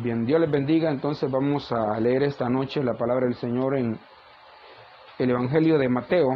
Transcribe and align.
Bien, 0.00 0.24
Dios 0.24 0.40
les 0.40 0.48
bendiga. 0.48 0.90
Entonces 0.90 1.28
vamos 1.28 1.72
a 1.72 1.98
leer 1.98 2.22
esta 2.22 2.48
noche 2.48 2.84
la 2.84 2.94
palabra 2.94 3.26
del 3.26 3.34
Señor 3.34 3.76
en 3.76 3.98
el 5.18 5.30
Evangelio 5.30 5.76
de 5.76 5.88
Mateo. 5.88 6.28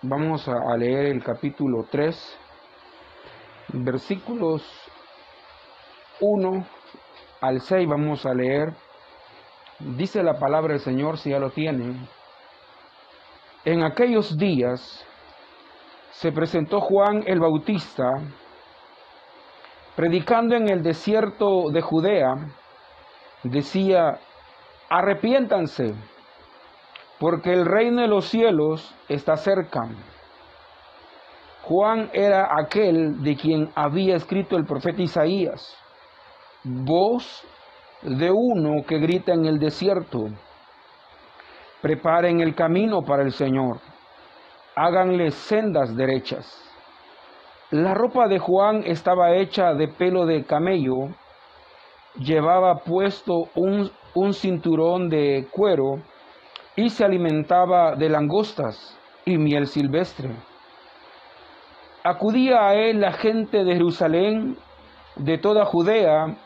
Vamos 0.00 0.48
a 0.48 0.74
leer 0.78 1.04
el 1.04 1.22
capítulo 1.22 1.84
3, 1.90 2.38
versículos 3.74 4.62
1 6.20 6.66
al 7.42 7.60
6. 7.60 7.86
Vamos 7.86 8.24
a 8.24 8.32
leer. 8.32 8.72
Dice 9.80 10.22
la 10.22 10.38
palabra 10.38 10.72
del 10.72 10.80
Señor, 10.80 11.18
si 11.18 11.28
ya 11.28 11.38
lo 11.38 11.50
tienen. 11.50 12.08
En 13.66 13.82
aquellos 13.82 14.38
días 14.38 15.04
se 16.12 16.32
presentó 16.32 16.80
Juan 16.80 17.24
el 17.26 17.40
Bautista 17.40 18.10
predicando 19.96 20.56
en 20.56 20.68
el 20.68 20.82
desierto 20.82 21.70
de 21.70 21.80
Judea, 21.80 22.34
decía, 23.42 24.18
arrepiéntanse, 24.88 25.94
porque 27.18 27.52
el 27.52 27.64
reino 27.64 28.02
de 28.02 28.08
los 28.08 28.26
cielos 28.26 28.94
está 29.08 29.36
cerca. 29.36 29.88
Juan 31.62 32.10
era 32.12 32.48
aquel 32.58 33.22
de 33.22 33.36
quien 33.36 33.70
había 33.74 34.16
escrito 34.16 34.56
el 34.56 34.66
profeta 34.66 35.00
Isaías, 35.00 35.76
voz 36.64 37.42
de 38.02 38.30
uno 38.30 38.84
que 38.86 38.98
grita 38.98 39.32
en 39.32 39.46
el 39.46 39.58
desierto, 39.58 40.26
preparen 41.80 42.40
el 42.40 42.54
camino 42.54 43.02
para 43.02 43.22
el 43.22 43.32
Señor, 43.32 43.78
háganle 44.74 45.30
sendas 45.30 45.96
derechas. 45.96 46.63
La 47.74 47.92
ropa 47.92 48.28
de 48.28 48.38
Juan 48.38 48.84
estaba 48.86 49.34
hecha 49.34 49.74
de 49.74 49.88
pelo 49.88 50.26
de 50.26 50.44
camello, 50.44 51.08
llevaba 52.16 52.84
puesto 52.84 53.48
un, 53.56 53.90
un 54.14 54.32
cinturón 54.32 55.08
de 55.08 55.48
cuero 55.50 55.96
y 56.76 56.90
se 56.90 57.04
alimentaba 57.04 57.96
de 57.96 58.08
langostas 58.08 58.96
y 59.24 59.38
miel 59.38 59.66
silvestre. 59.66 60.30
Acudía 62.04 62.68
a 62.68 62.74
él 62.74 63.00
la 63.00 63.12
gente 63.12 63.64
de 63.64 63.72
Jerusalén, 63.72 64.56
de 65.16 65.38
toda 65.38 65.64
Judea 65.64 66.36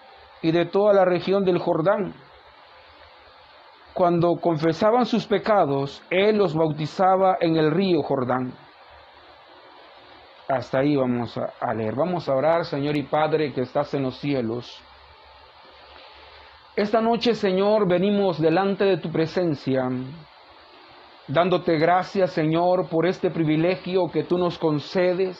y 0.41 0.53
de 0.53 0.65
toda 0.65 0.95
la 0.95 1.05
región 1.05 1.45
del 1.45 1.59
Jordán. 1.59 2.15
Cuando 3.93 4.37
confesaban 4.37 5.05
sus 5.05 5.27
pecados, 5.27 6.03
él 6.09 6.39
los 6.39 6.55
bautizaba 6.55 7.37
en 7.39 7.56
el 7.56 7.71
río 7.71 8.03
Jordán. 8.03 8.55
Hasta 10.49 10.79
ahí 10.79 10.97
vamos 10.97 11.37
a, 11.37 11.75
leer. 11.75 11.95
Vamos 11.95 12.27
a 12.27 12.35
orar, 12.35 12.65
Señor 12.65 12.97
y 12.97 13.03
Padre 13.03 13.53
que 13.53 13.61
estás 13.61 13.93
en 13.93 14.05
los 14.05 14.17
cielos. 14.17 14.83
Esta 16.75 17.03
noche, 17.03 17.35
Señor, 17.35 17.87
venimos 17.87 18.41
delante 18.41 18.85
de 18.85 18.97
tu 18.97 19.13
presencia, 19.13 19.91
dándote 21.27 21.77
gracias, 21.77 22.33
Señor, 22.33 22.89
por 22.89 23.05
este 23.05 23.31
privilegio 23.31 24.11
que 24.11 24.25
tú 24.25 24.39
nos 24.39 24.59
concedes, 24.59 25.39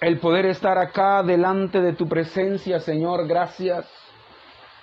el 0.00 0.18
poder 0.18 0.46
estar 0.46 0.78
acá 0.78 1.22
delante 1.22 1.80
de 1.80 1.92
tu 1.92 2.08
presencia, 2.08 2.80
Señor, 2.80 3.28
gracias. 3.28 3.86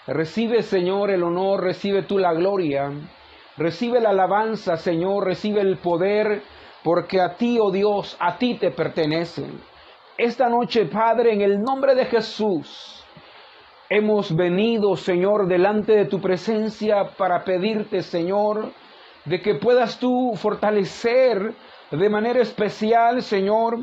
Recibe, 0.07 0.61
Señor, 0.63 1.11
el 1.11 1.23
honor, 1.23 1.61
recibe 1.61 2.03
tú 2.03 2.19
la 2.19 2.31
gloria, 2.31 2.89
recibe 3.57 3.99
la 3.99 4.11
alabanza, 4.11 4.77
Señor, 4.77 5.25
recibe 5.25 5.59
el 5.59 5.77
poder, 5.77 6.41
porque 6.83 7.19
a 7.21 7.35
ti, 7.35 7.59
oh 7.59 7.71
Dios, 7.71 8.15
a 8.19 8.37
ti 8.37 8.55
te 8.55 8.71
pertenecen. 8.71 9.61
Esta 10.17 10.49
noche, 10.49 10.85
Padre, 10.85 11.33
en 11.33 11.41
el 11.41 11.61
nombre 11.61 11.95
de 11.95 12.05
Jesús, 12.05 13.03
hemos 13.89 14.35
venido, 14.35 14.95
Señor, 14.95 15.47
delante 15.47 15.93
de 15.93 16.05
tu 16.05 16.19
presencia 16.19 17.15
para 17.17 17.43
pedirte, 17.43 18.01
Señor, 18.03 18.71
de 19.25 19.41
que 19.41 19.55
puedas 19.55 19.99
tú 19.99 20.33
fortalecer 20.35 21.53
de 21.91 22.09
manera 22.09 22.41
especial, 22.41 23.21
Señor, 23.21 23.79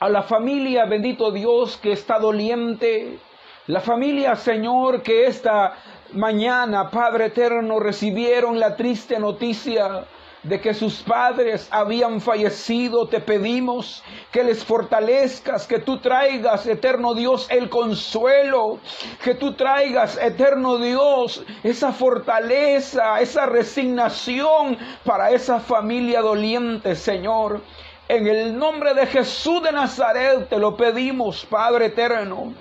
a 0.00 0.08
la 0.08 0.22
familia, 0.22 0.84
bendito 0.84 1.30
Dios, 1.30 1.76
que 1.76 1.92
está 1.92 2.18
doliente, 2.18 3.18
la 3.66 3.80
familia, 3.80 4.36
Señor, 4.36 5.02
que 5.02 5.26
esta 5.26 5.74
mañana, 6.12 6.90
Padre 6.90 7.26
eterno, 7.26 7.80
recibieron 7.80 8.60
la 8.60 8.76
triste 8.76 9.18
noticia 9.18 10.06
de 10.48 10.60
que 10.60 10.74
sus 10.74 11.02
padres 11.02 11.68
habían 11.70 12.20
fallecido, 12.20 13.08
te 13.08 13.20
pedimos 13.20 14.02
que 14.30 14.44
les 14.44 14.64
fortalezcas, 14.64 15.66
que 15.66 15.80
tú 15.80 15.98
traigas, 15.98 16.66
eterno 16.66 17.14
Dios, 17.14 17.46
el 17.50 17.68
consuelo, 17.68 18.78
que 19.22 19.34
tú 19.34 19.54
traigas, 19.54 20.18
eterno 20.22 20.78
Dios, 20.78 21.44
esa 21.64 21.92
fortaleza, 21.92 23.20
esa 23.20 23.46
resignación 23.46 24.78
para 25.04 25.30
esa 25.30 25.58
familia 25.58 26.20
doliente, 26.20 26.94
Señor. 26.94 27.62
En 28.08 28.28
el 28.28 28.56
nombre 28.56 28.94
de 28.94 29.06
Jesús 29.06 29.60
de 29.64 29.72
Nazaret 29.72 30.48
te 30.48 30.58
lo 30.58 30.76
pedimos, 30.76 31.44
Padre 31.44 31.86
eterno. 31.86 32.54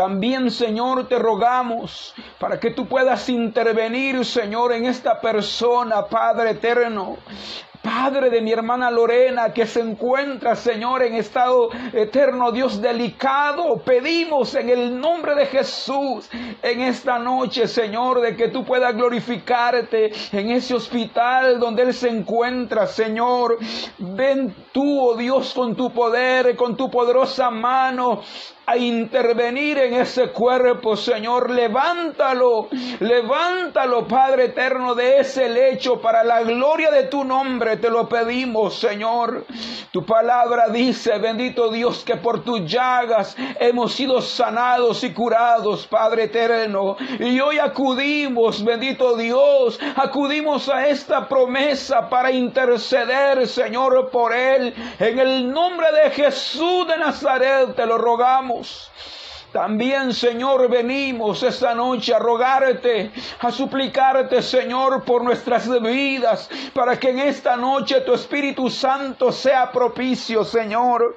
También, 0.00 0.50
Señor, 0.50 1.08
te 1.08 1.18
rogamos 1.18 2.14
para 2.38 2.58
que 2.58 2.70
tú 2.70 2.86
puedas 2.88 3.28
intervenir, 3.28 4.24
Señor, 4.24 4.72
en 4.72 4.86
esta 4.86 5.20
persona, 5.20 6.06
Padre 6.06 6.52
eterno. 6.52 7.18
Padre 7.82 8.28
de 8.28 8.42
mi 8.42 8.52
hermana 8.52 8.90
Lorena, 8.90 9.52
que 9.52 9.66
se 9.66 9.80
encuentra, 9.80 10.54
Señor, 10.54 11.02
en 11.02 11.14
estado 11.14 11.70
eterno, 11.92 12.52
Dios 12.52 12.80
delicado, 12.80 13.82
pedimos 13.84 14.54
en 14.54 14.68
el 14.68 15.00
nombre 15.00 15.34
de 15.34 15.46
Jesús 15.46 16.28
en 16.62 16.80
esta 16.82 17.18
noche, 17.18 17.66
Señor, 17.66 18.20
de 18.20 18.36
que 18.36 18.48
tú 18.48 18.64
puedas 18.64 18.94
glorificarte 18.94 20.12
en 20.32 20.50
ese 20.50 20.74
hospital 20.74 21.58
donde 21.58 21.82
Él 21.82 21.94
se 21.94 22.08
encuentra, 22.08 22.86
Señor. 22.86 23.58
Ven 23.98 24.54
tú, 24.72 25.10
oh 25.10 25.16
Dios, 25.16 25.54
con 25.54 25.74
tu 25.74 25.90
poder, 25.90 26.56
con 26.56 26.76
tu 26.76 26.90
poderosa 26.90 27.50
mano 27.50 28.22
a 28.70 28.76
intervenir 28.76 29.78
en 29.78 29.94
ese 29.94 30.28
cuerpo, 30.28 30.96
Señor. 30.96 31.50
Levántalo, 31.50 32.68
levántalo, 33.00 34.06
Padre 34.06 34.44
eterno, 34.44 34.94
de 34.94 35.18
ese 35.18 35.48
lecho 35.48 36.00
para 36.00 36.22
la 36.22 36.42
gloria 36.42 36.92
de 36.92 37.04
tu 37.04 37.24
nombre. 37.24 37.78
Te 37.78 37.90
lo 37.90 38.08
pedimos, 38.08 38.78
Señor. 38.78 39.44
Tu 39.90 40.06
palabra 40.06 40.68
dice, 40.68 41.18
bendito 41.18 41.72
Dios, 41.72 42.04
que 42.04 42.14
por 42.14 42.44
tus 42.44 42.64
llagas 42.64 43.36
hemos 43.58 43.92
sido 43.92 44.20
sanados 44.20 45.02
y 45.02 45.12
curados, 45.12 45.88
Padre 45.88 46.24
eterno. 46.24 46.96
Y 47.18 47.40
hoy 47.40 47.58
acudimos, 47.58 48.64
bendito 48.64 49.16
Dios, 49.16 49.80
acudimos 49.96 50.68
a 50.68 50.86
esta 50.86 51.26
promesa 51.26 52.08
para 52.08 52.30
interceder, 52.30 53.48
Señor, 53.48 54.10
por 54.10 54.32
él. 54.32 54.72
En 55.00 55.18
el 55.18 55.50
nombre 55.50 55.88
de 56.04 56.10
Jesús 56.10 56.86
de 56.86 56.96
Nazaret 56.98 57.74
te 57.74 57.84
lo 57.84 57.98
rogamos. 57.98 58.59
También, 59.52 60.14
Señor, 60.14 60.68
venimos 60.68 61.42
esta 61.42 61.74
noche 61.74 62.14
a 62.14 62.20
rogarte, 62.20 63.10
a 63.40 63.50
suplicarte, 63.50 64.42
Señor, 64.42 65.02
por 65.02 65.24
nuestras 65.24 65.68
vidas, 65.82 66.48
para 66.72 66.98
que 66.98 67.10
en 67.10 67.18
esta 67.18 67.56
noche 67.56 68.00
tu 68.02 68.14
Espíritu 68.14 68.70
Santo 68.70 69.32
sea 69.32 69.72
propicio, 69.72 70.44
Señor 70.44 71.16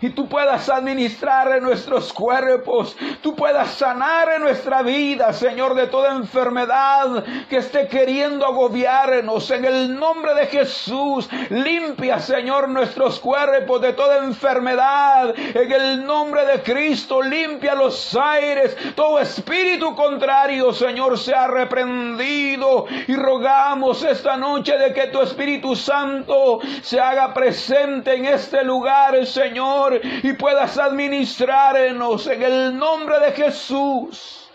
y 0.00 0.10
tú 0.10 0.28
puedas 0.28 0.68
administrar 0.68 1.56
en 1.56 1.62
nuestros 1.62 2.12
cuerpos, 2.12 2.96
tú 3.22 3.34
puedas 3.34 3.70
sanar 3.70 4.28
en 4.36 4.42
nuestra 4.42 4.82
vida, 4.82 5.32
Señor, 5.32 5.74
de 5.74 5.86
toda 5.86 6.14
enfermedad 6.14 7.24
que 7.48 7.58
esté 7.58 7.88
queriendo 7.88 8.46
agobiarnos. 8.46 9.50
En 9.50 9.64
el 9.64 9.98
nombre 9.98 10.34
de 10.34 10.46
Jesús, 10.46 11.28
limpia, 11.50 12.18
Señor, 12.18 12.68
nuestros 12.68 13.20
cuerpos 13.20 13.80
de 13.80 13.92
toda 13.92 14.18
enfermedad. 14.18 15.34
En 15.36 15.72
el 15.72 16.04
nombre 16.04 16.44
de 16.46 16.62
Cristo, 16.62 17.22
limpia 17.22 17.74
los 17.74 18.16
aires. 18.16 18.76
Todo 18.94 19.18
espíritu 19.18 19.94
contrario, 19.94 20.72
Señor, 20.72 21.18
sea 21.18 21.46
reprendido. 21.46 22.86
Y 23.06 23.16
rogamos 23.16 24.04
esta 24.04 24.36
noche 24.36 24.76
de 24.76 24.92
que 24.92 25.08
tu 25.08 25.20
Espíritu 25.20 25.76
Santo 25.76 26.60
se 26.82 27.00
haga 27.00 27.32
presente 27.32 28.14
en 28.14 28.26
este 28.26 28.64
lugar, 28.64 29.24
Señor 29.26 29.93
y 30.22 30.32
puedas 30.34 30.78
administrarnos 30.78 32.26
en 32.26 32.42
el 32.42 32.78
nombre 32.78 33.20
de 33.20 33.32
Jesús. 33.32 34.50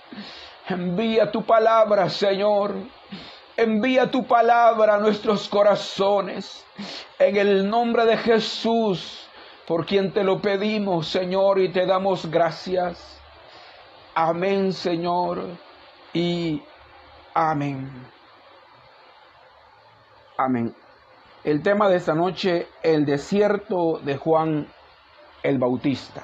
Envía 0.68 1.32
tu 1.32 1.44
palabra, 1.44 2.10
Señor. 2.10 2.76
Envía 3.58 4.10
tu 4.10 4.26
palabra 4.26 4.96
a 4.96 5.00
nuestros 5.00 5.50
corazones. 5.50 6.66
En 7.18 7.36
el 7.36 7.70
nombre 7.70 8.06
de 8.06 8.18
Jesús, 8.18 9.28
por 9.68 9.86
quien 9.86 10.14
te 10.14 10.24
lo 10.24 10.42
pedimos, 10.42 11.08
Señor, 11.08 11.60
y 11.60 11.70
te 11.70 11.86
damos 11.86 12.30
gracias. 12.30 13.20
Amén, 14.16 14.74
Señor. 14.74 15.44
Y 16.14 16.62
amén. 17.34 17.90
Amén. 20.38 20.76
El 21.44 21.62
tema 21.64 21.90
de 21.90 21.98
esta 21.98 22.14
noche, 22.14 22.68
el 22.84 23.06
desierto 23.06 24.00
de 24.00 24.18
Juan 24.18 24.68
el 25.44 25.58
Bautista. 25.58 26.24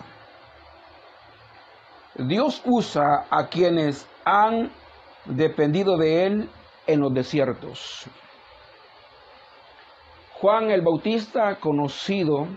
Dios 2.16 2.62
usa 2.66 3.26
a 3.30 3.48
quienes 3.48 4.08
han 4.24 4.72
dependido 5.26 5.98
de 5.98 6.26
Él 6.26 6.50
en 6.88 7.00
los 7.02 7.14
desiertos. 7.14 8.08
Juan 10.40 10.70
el 10.70 10.82
Bautista, 10.82 11.60
conocido 11.60 12.48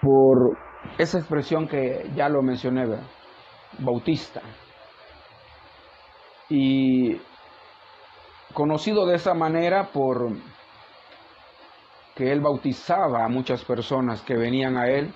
por 0.00 0.56
esa 0.98 1.18
expresión 1.18 1.68
que 1.68 2.10
ya 2.14 2.28
lo 2.28 2.42
mencioné, 2.42 2.86
Bautista. 3.78 4.40
Y 6.48 7.20
conocido 8.52 9.06
de 9.06 9.16
esa 9.16 9.34
manera 9.34 9.88
por 9.92 10.30
que 12.14 12.30
él 12.32 12.40
bautizaba 12.40 13.24
a 13.24 13.28
muchas 13.28 13.64
personas 13.64 14.22
que 14.22 14.36
venían 14.36 14.76
a 14.76 14.88
él 14.88 15.12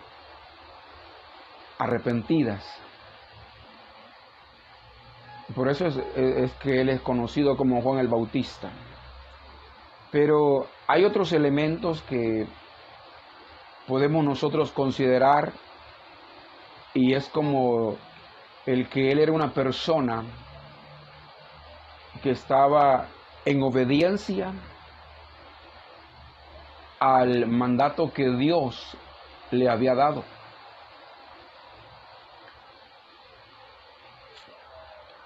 arrepentidas. 1.78 2.64
Por 5.54 5.68
eso 5.68 5.86
es, 5.86 6.52
que 6.60 6.80
él 6.80 6.88
es 6.88 7.00
conocido 7.00 7.56
como 7.56 7.80
Juan 7.80 8.00
el 8.00 8.08
Bautista. 8.08 8.70
Pero 10.10 10.66
hay 10.86 11.04
otros 11.04 11.32
elementos 11.32 12.02
que 12.02 12.46
podemos 13.86 14.24
nosotros 14.24 14.72
considerar 14.72 15.52
y 16.94 17.14
es 17.14 17.28
como 17.28 17.96
el 18.66 18.88
que 18.88 19.10
él 19.10 19.20
era 19.20 19.32
una 19.32 19.52
persona 19.52 20.24
que 22.22 22.30
estaba 22.30 23.06
en 23.44 23.62
obediencia 23.62 24.52
al 26.98 27.46
mandato 27.46 28.12
que 28.12 28.30
Dios 28.30 28.96
le 29.50 29.68
había 29.68 29.94
dado. 29.94 30.24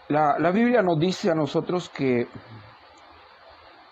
La, 0.08 0.38
la, 0.38 0.50
Biblia 0.50 0.82
nos 0.82 0.98
dice 0.98 1.30
a 1.30 1.34
nosotros 1.34 1.88
que 1.88 2.28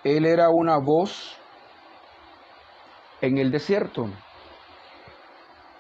Él 0.04 0.26
era 0.26 0.50
una 0.50 0.76
voz 0.76 1.38
en 3.22 3.38
el 3.38 3.50
desierto. 3.50 4.08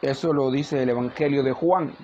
Eso 0.00 0.32
lo 0.32 0.50
dice 0.50 0.82
el 0.82 0.88
Evangelio 0.88 1.42
de 1.42 1.52
Juan. 1.52 1.94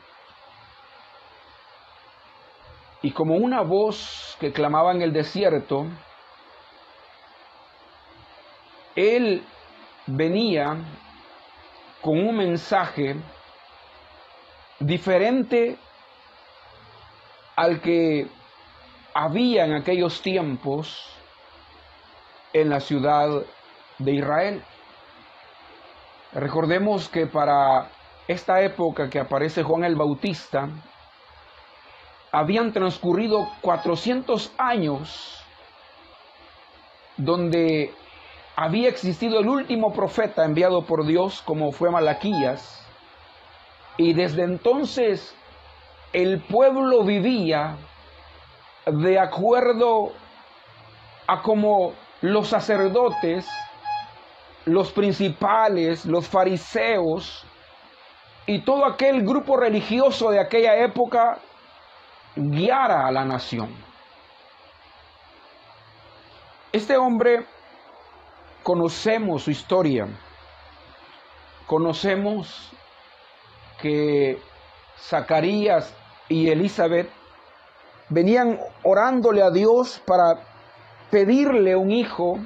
Y 3.01 3.13
como 3.13 3.37
una 3.37 3.63
voz 3.63 4.37
que 4.39 4.53
clamaba 4.53 4.93
en 4.93 5.01
el 5.01 5.13
desierto, 5.13 5.87
Él 8.95 9.47
venía 10.07 10.77
con 12.01 12.19
un 12.19 12.37
mensaje 12.37 13.17
diferente 14.79 15.77
al 17.57 17.81
que 17.81 18.29
había 19.15 19.65
en 19.65 19.75
aquellos 19.75 20.21
tiempos 20.21 21.05
en 22.53 22.71
la 22.71 22.81
ciudad 22.81 23.29
de 23.99 24.13
Israel. 24.13 24.63
Recordemos 26.33 27.09
que 27.09 27.27
para 27.27 27.91
esta 28.29 28.61
época 28.61 29.09
que 29.09 29.19
aparece 29.19 29.63
Juan 29.63 29.85
el 29.85 29.95
Bautista, 29.95 30.69
habían 32.33 32.73
transcurrido 32.73 33.49
400 33.63 34.53
años 34.59 35.43
donde 37.17 37.95
había 38.57 38.89
existido 38.89 39.39
el 39.41 39.49
último 39.49 39.93
profeta 39.93 40.45
enviado 40.45 40.87
por 40.87 41.07
Dios 41.07 41.43
como 41.43 41.73
fue 41.73 41.91
Malaquías 41.91 42.83
y 43.99 44.15
desde 44.15 44.45
entonces 44.45 45.37
el 46.15 46.41
pueblo 46.41 47.05
vivía 47.05 47.77
de 48.87 49.19
acuerdo 49.19 50.13
a 51.27 51.43
como 51.43 51.93
los 52.23 52.49
sacerdotes, 52.49 53.47
los 54.65 54.91
principales, 54.91 56.07
los 56.07 56.27
fariseos 56.27 57.45
y 58.47 58.61
todo 58.63 58.87
aquel 58.87 59.23
grupo 59.23 59.59
religioso 59.59 60.31
de 60.31 60.41
aquella 60.41 60.77
época 60.77 61.39
guiara 62.37 63.07
a 63.07 63.11
la 63.11 63.25
nación. 63.25 63.75
Este 66.73 66.97
hombre 66.97 67.47
conocemos 68.67 69.45
su 69.45 69.53
historia, 69.53 70.09
conocemos 71.69 72.73
que 73.81 74.41
Zacarías 74.99 75.95
y 76.29 76.49
Elizabeth 76.49 77.09
venían 78.09 78.59
orándole 78.83 79.43
a 79.43 79.53
Dios 79.53 80.03
para 80.05 80.41
pedirle 81.13 81.77
un 81.77 81.93
hijo, 81.93 82.41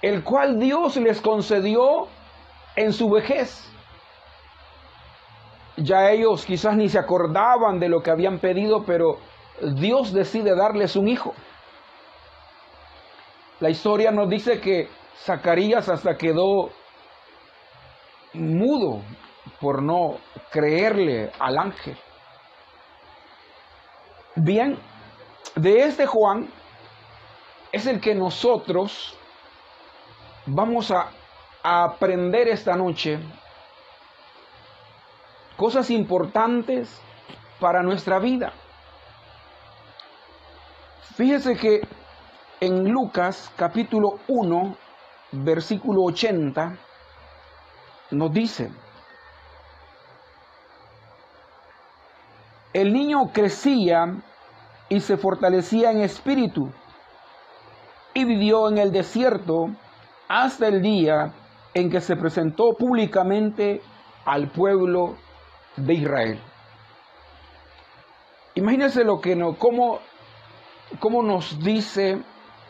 el 0.00 0.22
cual 0.22 0.60
Dios 0.60 0.96
les 0.96 1.20
concedió 1.20 2.06
en 2.76 2.92
su 2.92 3.10
vejez. 3.10 3.68
Ya 5.76 6.12
ellos 6.12 6.46
quizás 6.46 6.76
ni 6.76 6.88
se 6.88 7.00
acordaban 7.00 7.80
de 7.80 7.88
lo 7.88 8.00
que 8.00 8.12
habían 8.12 8.38
pedido, 8.38 8.84
pero 8.84 9.18
Dios 9.60 10.12
decide 10.12 10.54
darles 10.54 10.94
un 10.94 11.08
hijo. 11.08 11.34
La 13.60 13.70
historia 13.70 14.10
nos 14.10 14.28
dice 14.28 14.60
que 14.60 14.88
Zacarías 15.24 15.88
hasta 15.88 16.16
quedó 16.16 16.70
mudo 18.34 19.02
por 19.60 19.82
no 19.82 20.18
creerle 20.50 21.32
al 21.38 21.58
ángel. 21.58 21.98
Bien, 24.36 24.78
de 25.56 25.80
este 25.80 26.06
Juan 26.06 26.48
es 27.72 27.86
el 27.86 28.00
que 28.00 28.14
nosotros 28.14 29.16
vamos 30.46 30.90
a, 30.90 31.10
aprender 31.60 32.46
esta 32.46 32.76
noche 32.76 33.18
cosas 35.56 35.90
importantes 35.90 37.02
para 37.58 37.82
nuestra 37.82 38.20
vida. 38.20 38.52
Fíjese 41.16 41.56
que 41.56 41.80
en 42.60 42.90
Lucas 42.90 43.52
capítulo 43.56 44.18
1, 44.26 44.76
versículo 45.32 46.02
80, 46.04 46.76
nos 48.10 48.32
dice, 48.32 48.70
el 52.72 52.92
niño 52.92 53.30
crecía 53.32 54.16
y 54.88 55.00
se 55.00 55.16
fortalecía 55.16 55.90
en 55.92 56.00
espíritu 56.00 56.70
y 58.14 58.24
vivió 58.24 58.68
en 58.68 58.78
el 58.78 58.90
desierto 58.90 59.70
hasta 60.28 60.66
el 60.66 60.82
día 60.82 61.32
en 61.74 61.90
que 61.90 62.00
se 62.00 62.16
presentó 62.16 62.74
públicamente 62.74 63.82
al 64.24 64.48
pueblo 64.48 65.16
de 65.76 65.94
Israel. 65.94 66.40
Imagínense 68.54 69.04
lo 69.04 69.20
que 69.20 69.36
no, 69.36 69.54
cómo, 69.54 70.00
cómo 70.98 71.22
nos 71.22 71.62
dice 71.62 72.20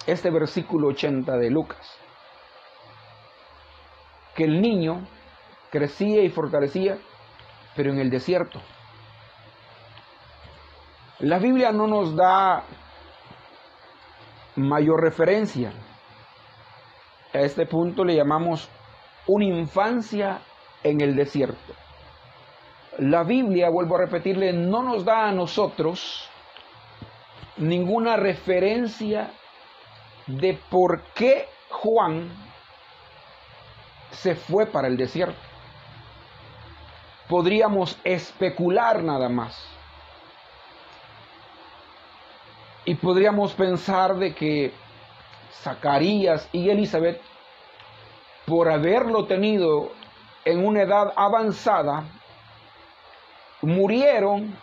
este 0.08 0.30
versículo 0.30 0.88
80 0.88 1.36
de 1.36 1.50
Lucas. 1.50 1.98
Que 4.34 4.44
el 4.44 4.62
niño 4.62 5.06
crecía 5.70 6.22
y 6.22 6.30
fortalecía, 6.30 6.96
pero 7.76 7.92
en 7.92 7.98
el 7.98 8.08
desierto. 8.08 8.60
La 11.18 11.38
Biblia 11.38 11.72
no 11.72 11.86
nos 11.86 12.16
da 12.16 12.64
mayor 14.56 15.02
referencia. 15.02 15.72
A 17.34 17.40
este 17.40 17.66
punto 17.66 18.02
le 18.02 18.16
llamamos 18.16 18.70
una 19.26 19.44
infancia 19.44 20.40
en 20.82 21.02
el 21.02 21.16
desierto. 21.16 21.74
La 22.96 23.24
Biblia, 23.24 23.68
vuelvo 23.68 23.96
a 23.96 24.06
repetirle, 24.06 24.54
no 24.54 24.82
nos 24.82 25.04
da 25.04 25.28
a 25.28 25.32
nosotros 25.32 26.30
ninguna 27.58 28.16
referencia 28.16 29.32
de 30.28 30.58
por 30.70 31.02
qué 31.14 31.48
Juan 31.70 32.30
se 34.10 34.34
fue 34.34 34.66
para 34.66 34.88
el 34.88 34.96
desierto. 34.96 35.38
Podríamos 37.28 37.98
especular 38.04 39.02
nada 39.02 39.28
más. 39.28 39.66
Y 42.84 42.94
podríamos 42.94 43.52
pensar 43.52 44.16
de 44.16 44.34
que 44.34 44.72
Zacarías 45.52 46.48
y 46.52 46.70
Elizabeth, 46.70 47.20
por 48.46 48.70
haberlo 48.70 49.26
tenido 49.26 49.92
en 50.44 50.64
una 50.64 50.82
edad 50.82 51.12
avanzada, 51.16 52.04
murieron 53.60 54.56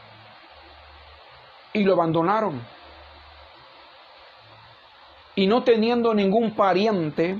y 1.74 1.84
lo 1.84 1.94
abandonaron 1.94 2.75
y 5.36 5.48
no 5.48 5.64
teniendo 5.64 6.14
ningún 6.14 6.56
pariente, 6.56 7.38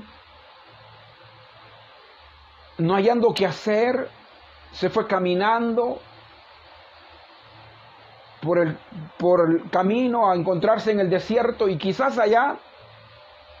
no 2.78 2.94
hallando 2.94 3.32
qué 3.32 3.46
hacer, 3.46 4.10
se 4.72 4.90
fue 4.90 5.06
caminando 5.06 5.98
por 8.42 8.58
el, 8.58 8.76
por 9.18 9.50
el 9.50 9.70
camino 9.70 10.30
a 10.30 10.36
encontrarse 10.36 10.90
en 10.90 11.00
el 11.00 11.08
desierto 11.08 11.68
y 11.68 11.78
quizás 11.78 12.18
allá 12.18 12.56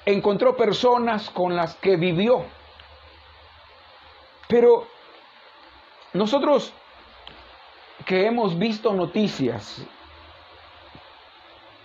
encontró 0.04 0.56
personas 0.56 1.30
con 1.30 1.56
las 1.56 1.74
que 1.76 1.96
vivió. 1.96 2.44
Pero 4.48 4.86
nosotros 6.12 6.72
que 8.04 8.26
hemos 8.26 8.58
visto 8.58 8.92
noticias, 8.92 9.82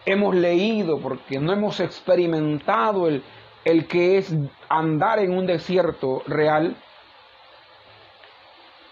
hemos 0.06 0.36
leído, 0.36 1.00
porque 1.00 1.40
no 1.40 1.54
hemos 1.54 1.80
experimentado 1.80 3.08
el, 3.08 3.24
el 3.66 3.88
que 3.88 4.18
es 4.18 4.34
andar 4.70 5.20
en 5.20 5.38
un 5.38 5.46
desierto 5.46 6.24
real, 6.28 6.76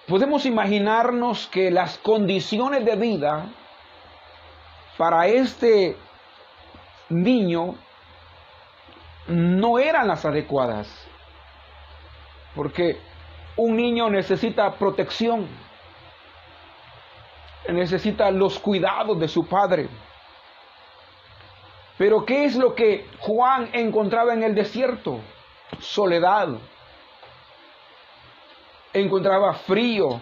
podemos 0.08 0.46
imaginarnos 0.46 1.48
que 1.48 1.72
las 1.72 1.98
condiciones 2.00 2.86
de 2.86 2.96
vida 2.96 3.50
para 4.98 5.28
este 5.28 5.96
niño 7.10 7.76
no 9.28 9.80
eran 9.80 10.08
las 10.08 10.26
adecuadas. 10.26 10.88
Porque 12.56 13.00
un 13.56 13.76
niño 13.76 14.10
necesita 14.10 14.74
protección, 14.74 15.48
necesita 17.70 18.32
los 18.32 18.60
cuidados 18.60 19.20
de 19.20 19.28
su 19.28 19.48
padre. 19.48 19.88
Pero 22.00 22.26
¿qué 22.26 22.46
es 22.46 22.56
lo 22.56 22.76
que 22.76 23.06
Juan 23.20 23.72
encontraba 23.74 24.34
en 24.34 24.42
el 24.42 24.56
desierto? 24.56 25.20
Soledad. 25.82 26.48
Encontraba 28.94 29.54
frío. 29.54 30.22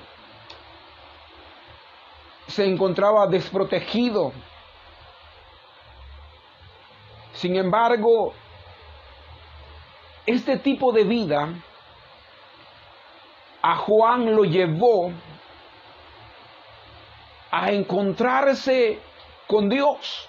Se 2.48 2.66
encontraba 2.66 3.28
desprotegido. 3.28 4.34
Sin 7.34 7.56
embargo, 7.56 8.34
este 10.26 10.58
tipo 10.58 10.92
de 10.92 11.04
vida 11.04 11.48
a 13.62 13.76
Juan 13.76 14.36
lo 14.36 14.46
llevó 14.46 15.12
a 17.52 17.72
encontrarse 17.72 19.00
con 19.46 19.70
Dios. 19.70 20.28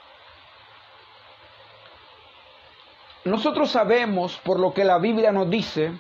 Nosotros 3.29 3.71
sabemos, 3.71 4.39
por 4.39 4.59
lo 4.59 4.73
que 4.73 4.85
la 4.85 4.99
Biblia 4.99 5.33
nos 5.33 5.49
dice, 5.51 5.93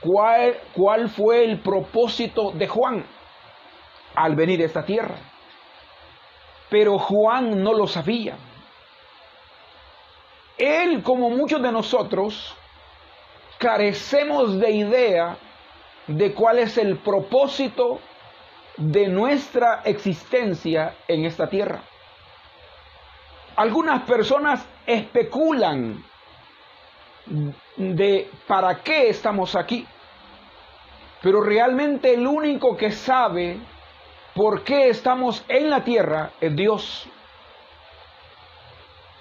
cuál, 0.00 0.58
cuál 0.74 1.08
fue 1.08 1.44
el 1.44 1.60
propósito 1.60 2.50
de 2.52 2.68
Juan 2.68 3.04
al 4.14 4.34
venir 4.34 4.60
a 4.62 4.66
esta 4.66 4.84
tierra. 4.84 5.16
Pero 6.68 6.98
Juan 6.98 7.62
no 7.62 7.72
lo 7.72 7.86
sabía. 7.86 8.36
Él, 10.58 11.02
como 11.02 11.30
muchos 11.30 11.62
de 11.62 11.72
nosotros, 11.72 12.54
carecemos 13.58 14.58
de 14.58 14.70
idea 14.70 15.36
de 16.06 16.34
cuál 16.34 16.58
es 16.58 16.78
el 16.78 16.98
propósito 16.98 18.00
de 18.76 19.08
nuestra 19.08 19.82
existencia 19.84 20.96
en 21.08 21.24
esta 21.24 21.48
tierra. 21.48 21.82
Algunas 23.56 24.02
personas 24.02 24.66
especulan 24.86 26.04
de 27.76 28.30
para 28.46 28.82
qué 28.82 29.08
estamos 29.08 29.54
aquí, 29.56 29.86
pero 31.20 31.40
realmente 31.40 32.14
el 32.14 32.26
único 32.26 32.76
que 32.76 32.90
sabe 32.90 33.58
por 34.34 34.64
qué 34.64 34.88
estamos 34.88 35.44
en 35.48 35.70
la 35.70 35.84
tierra 35.84 36.30
es 36.40 36.56
Dios. 36.56 37.08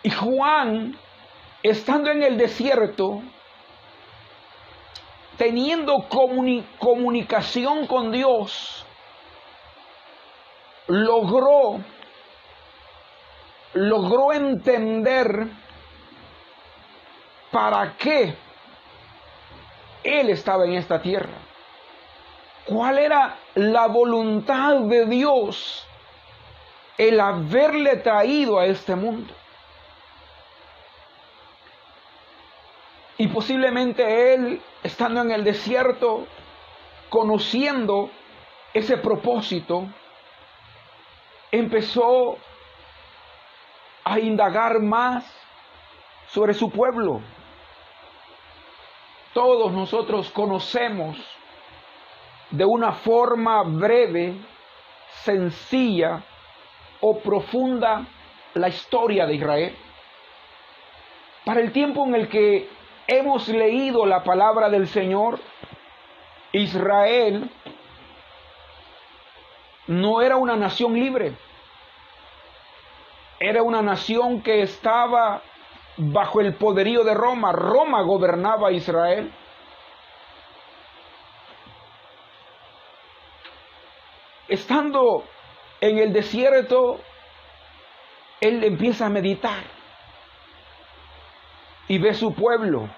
Y 0.03 0.09
Juan, 0.09 0.97
estando 1.61 2.09
en 2.09 2.23
el 2.23 2.37
desierto, 2.37 3.21
teniendo 5.37 6.07
comunicación 6.79 7.87
con 7.87 8.11
Dios, 8.11 8.85
logró, 10.87 11.79
logró 13.73 14.33
entender 14.33 15.47
para 17.51 17.95
qué 17.97 18.35
Él 20.03 20.29
estaba 20.29 20.65
en 20.65 20.73
esta 20.73 21.01
tierra. 21.01 21.33
¿Cuál 22.65 22.99
era 22.99 23.37
la 23.55 23.87
voluntad 23.87 24.81
de 24.81 25.05
Dios 25.05 25.85
el 26.97 27.19
haberle 27.19 27.97
traído 27.97 28.59
a 28.59 28.65
este 28.65 28.95
mundo? 28.95 29.33
Y 33.17 33.27
posiblemente 33.27 34.33
Él 34.33 34.61
estando 34.83 35.21
en 35.21 35.31
el 35.31 35.43
desierto, 35.43 36.25
conociendo 37.09 38.09
ese 38.73 38.97
propósito, 38.97 39.87
empezó 41.51 42.37
a 44.03 44.19
indagar 44.19 44.79
más 44.79 45.25
sobre 46.27 46.53
su 46.53 46.69
pueblo. 46.69 47.21
Todos 49.33 49.71
nosotros 49.71 50.29
conocemos 50.31 51.17
de 52.49 52.65
una 52.65 52.91
forma 52.91 53.63
breve, 53.63 54.35
sencilla 55.23 56.21
o 56.99 57.19
profunda 57.19 58.05
la 58.53 58.67
historia 58.67 59.25
de 59.25 59.35
Israel. 59.35 59.75
Para 61.45 61.61
el 61.61 61.71
tiempo 61.71 62.05
en 62.05 62.15
el 62.15 62.27
que 62.27 62.69
hemos 63.07 63.47
leído 63.47 64.05
la 64.05 64.23
palabra 64.23 64.69
del 64.69 64.87
Señor, 64.87 65.39
Israel 66.51 67.49
no 69.87 70.21
era 70.21 70.37
una 70.37 70.55
nación 70.55 70.93
libre, 70.93 71.35
era 73.41 73.63
una 73.63 73.81
nación 73.81 74.41
que 74.41 74.61
estaba 74.61 75.41
bajo 75.97 76.39
el 76.39 76.55
poderío 76.55 77.03
de 77.03 77.13
Roma. 77.13 77.51
Roma 77.51 78.01
gobernaba 78.03 78.69
a 78.69 78.71
Israel. 78.71 79.33
Estando 84.47 85.23
en 85.79 85.97
el 85.97 86.13
desierto, 86.13 86.99
él 88.39 88.63
empieza 88.63 89.07
a 89.07 89.09
meditar 89.09 89.63
y 91.87 91.97
ve 91.97 92.13
su 92.13 92.33
pueblo 92.33 92.89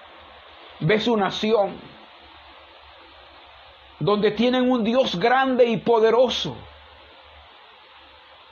ve 0.80 1.00
su 1.00 1.16
nación, 1.16 1.78
donde 4.00 4.32
tienen 4.32 4.70
un 4.70 4.84
Dios 4.84 5.18
grande 5.18 5.66
y 5.66 5.76
poderoso, 5.78 6.56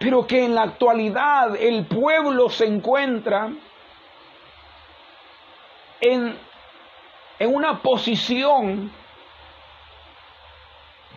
pero 0.03 0.27
que 0.27 0.45
en 0.45 0.57
la 0.57 0.63
actualidad 0.63 1.55
el 1.55 1.87
pueblo 1.87 2.51
se 2.51 2.67
encuentra 2.67 3.53
en, 6.01 6.37
en 7.39 7.55
una 7.55 7.81
posición 7.81 8.91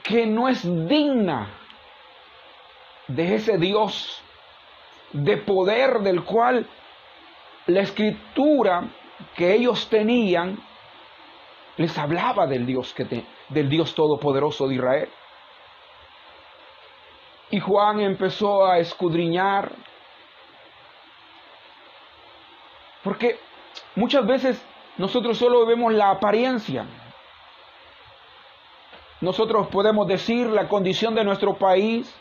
que 0.04 0.28
no 0.28 0.48
es 0.48 0.62
digna 0.88 1.50
de 3.08 3.36
ese 3.36 3.58
Dios 3.58 4.22
de 5.14 5.38
poder 5.38 6.02
del 6.02 6.24
cual 6.24 6.68
la 7.66 7.82
escritura 7.82 8.84
que 9.36 9.56
ellos 9.56 9.90
tenían 9.90 10.60
les 11.78 11.98
hablaba 11.98 12.46
del 12.46 12.68
Dios, 12.68 12.94
que 12.94 13.26
del 13.50 13.68
Dios 13.68 13.96
Todopoderoso 13.96 14.68
de 14.68 14.76
Israel. 14.76 15.10
Y 17.52 17.60
Juan 17.60 18.00
empezó 18.00 18.66
a 18.66 18.80
escudriñar, 18.80 19.72
porque 23.04 23.40
muchas 23.96 24.26
veces 24.26 24.66
nosotros 24.98 25.38
solo 25.38 25.66
vemos 25.66 25.94
la 25.94 26.10
apariencia. 26.10 26.86
Nosotros 29.22 29.68
podemos 29.68 30.08
decir 30.08 30.48
la 30.48 30.68
condición 30.68 31.16
de 31.16 31.24
nuestro 31.24 31.56
país 31.56 32.14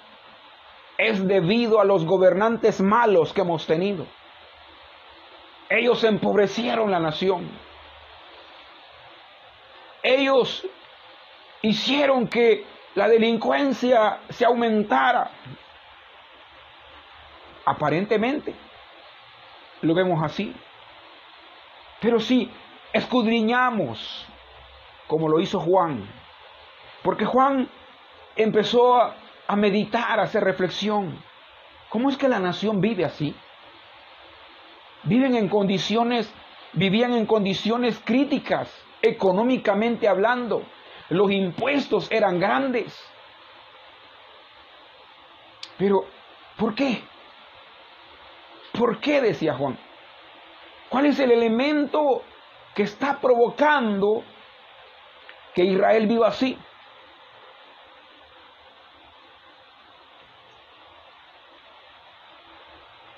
es 0.99 1.27
debido 1.27 1.81
a 1.81 1.85
los 1.85 2.05
gobernantes 2.05 2.81
malos 2.81 3.33
que 3.33 3.41
hemos 3.41 3.67
tenido. 3.67 4.07
Ellos 5.69 6.05
empobrecieron 6.05 6.91
la 6.91 7.01
nación 7.01 7.49
ellos 10.05 10.65
hicieron 11.63 12.29
que 12.29 12.67
la 12.95 13.09
delincuencia 13.09 14.21
se 14.31 14.45
aumentara. 14.45 15.31
Aparentemente, 17.67 18.55
lo 19.83 19.95
vemos 19.95 20.23
así. 20.23 20.55
Pero 22.01 22.21
si 22.21 22.51
escudriñamos, 22.93 24.27
como 25.07 25.29
lo 25.29 25.41
hizo 25.41 25.61
Juan, 25.61 26.07
porque 27.03 27.25
Juan 27.25 27.69
empezó 28.37 28.97
a, 28.97 29.57
meditar, 29.57 30.21
a 30.21 30.25
hacer 30.25 30.45
reflexión. 30.45 31.23
¿Cómo 31.89 32.09
es 32.09 32.17
que 32.17 32.29
la 32.29 32.39
nación 32.39 32.81
vive 32.81 33.05
así? 33.05 33.35
Viven 35.05 35.35
en 35.35 35.49
condiciones, 35.49 36.33
vivían 36.73 37.13
en 37.15 37.27
condiciones 37.27 38.01
críticas, 38.05 38.75
económicamente 39.03 40.09
hablando. 40.09 40.63
Los 41.15 41.31
impuestos 41.31 42.11
eran 42.11 42.41
grandes. 42.41 42.93
Pero, 45.79 46.07
¿por 46.57 46.75
qué? 46.75 47.05
¿Por 48.73 48.99
qué? 48.99 49.21
decía 49.21 49.55
Juan. 49.55 49.79
¿Cuál 50.89 51.07
es 51.07 51.21
el 51.21 51.31
elemento 51.31 52.25
que 52.75 52.83
está 52.83 53.21
provocando 53.21 54.25
que 55.55 55.63
Israel 55.63 56.09
viva 56.09 56.27
así? 56.27 56.59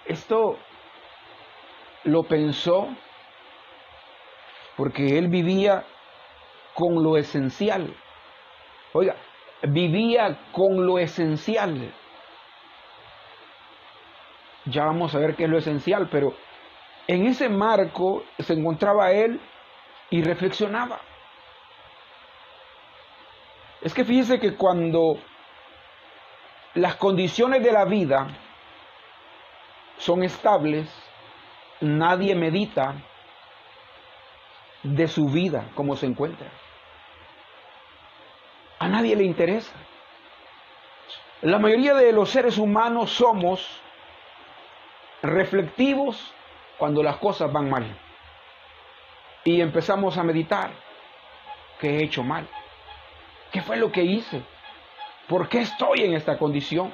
Esto 0.04 0.58
lo 2.04 2.24
pensó 2.24 2.90
porque 4.76 5.16
él 5.16 5.28
vivía 5.28 5.86
con 6.76 7.02
lo 7.02 7.16
esencial. 7.16 7.92
Oiga, 8.92 9.16
vivía 9.62 10.38
con 10.52 10.86
lo 10.86 10.98
esencial. 10.98 11.92
Ya 14.66 14.84
vamos 14.84 15.14
a 15.14 15.18
ver 15.18 15.34
qué 15.34 15.44
es 15.44 15.50
lo 15.50 15.58
esencial, 15.58 16.08
pero 16.10 16.34
en 17.06 17.26
ese 17.26 17.48
marco 17.48 18.24
se 18.38 18.52
encontraba 18.52 19.10
él 19.10 19.40
y 20.10 20.22
reflexionaba. 20.22 21.00
Es 23.80 23.94
que 23.94 24.04
fíjese 24.04 24.38
que 24.38 24.54
cuando 24.54 25.18
las 26.74 26.96
condiciones 26.96 27.62
de 27.62 27.72
la 27.72 27.86
vida 27.86 28.28
son 29.96 30.24
estables, 30.24 30.92
nadie 31.80 32.34
medita 32.34 32.94
de 34.82 35.08
su 35.08 35.26
vida, 35.26 35.70
cómo 35.74 35.96
se 35.96 36.06
encuentra. 36.06 36.50
A 38.78 38.88
nadie 38.88 39.16
le 39.16 39.24
interesa. 39.24 39.72
La 41.42 41.58
mayoría 41.58 41.94
de 41.94 42.12
los 42.12 42.30
seres 42.30 42.58
humanos 42.58 43.10
somos 43.10 43.80
reflectivos 45.22 46.32
cuando 46.78 47.02
las 47.02 47.16
cosas 47.16 47.52
van 47.52 47.70
mal. 47.70 47.84
Y 49.44 49.60
empezamos 49.60 50.18
a 50.18 50.22
meditar. 50.22 50.70
¿Qué 51.78 51.98
he 51.98 52.04
hecho 52.04 52.22
mal? 52.22 52.48
¿Qué 53.52 53.60
fue 53.62 53.76
lo 53.76 53.92
que 53.92 54.02
hice? 54.02 54.42
¿Por 55.28 55.48
qué 55.48 55.60
estoy 55.60 56.02
en 56.02 56.14
esta 56.14 56.38
condición? 56.38 56.92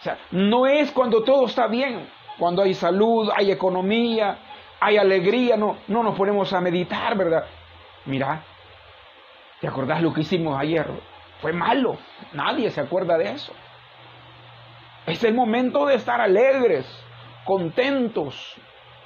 O 0.00 0.02
sea, 0.02 0.18
no 0.30 0.66
es 0.66 0.90
cuando 0.90 1.22
todo 1.22 1.46
está 1.46 1.66
bien, 1.68 2.08
cuando 2.38 2.62
hay 2.62 2.74
salud, 2.74 3.30
hay 3.34 3.52
economía, 3.52 4.38
hay 4.80 4.96
alegría, 4.96 5.56
no, 5.56 5.76
no 5.86 6.02
nos 6.02 6.16
ponemos 6.16 6.52
a 6.52 6.60
meditar, 6.60 7.16
¿verdad? 7.16 7.44
Mira, 8.06 8.42
¿te 9.62 9.68
acordás 9.68 10.02
lo 10.02 10.12
que 10.12 10.22
hicimos 10.22 10.60
ayer? 10.60 10.84
Fue 11.40 11.52
malo, 11.52 11.96
nadie 12.32 12.68
se 12.72 12.80
acuerda 12.80 13.16
de 13.16 13.30
eso. 13.30 13.52
Es 15.06 15.22
el 15.22 15.34
momento 15.34 15.86
de 15.86 15.94
estar 15.94 16.20
alegres, 16.20 16.84
contentos, 17.44 18.56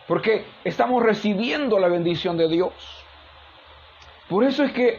porque 0.09 0.47
estamos 0.65 1.03
recibiendo 1.03 1.79
la 1.79 1.89
bendición 1.89 2.39
de 2.39 2.49
Dios. 2.49 2.73
Por 4.31 4.45
eso 4.45 4.65
es 4.65 4.73
que 4.73 4.99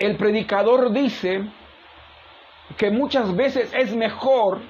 el 0.00 0.16
predicador 0.16 0.90
dice 0.90 1.48
que 2.76 2.90
muchas 2.90 3.36
veces 3.36 3.72
es 3.72 3.94
mejor 3.94 4.60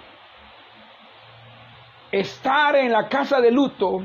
estar 2.11 2.77
en 2.77 2.93
la 2.93 3.09
casa 3.09 3.41
de 3.41 3.51
luto 3.51 4.03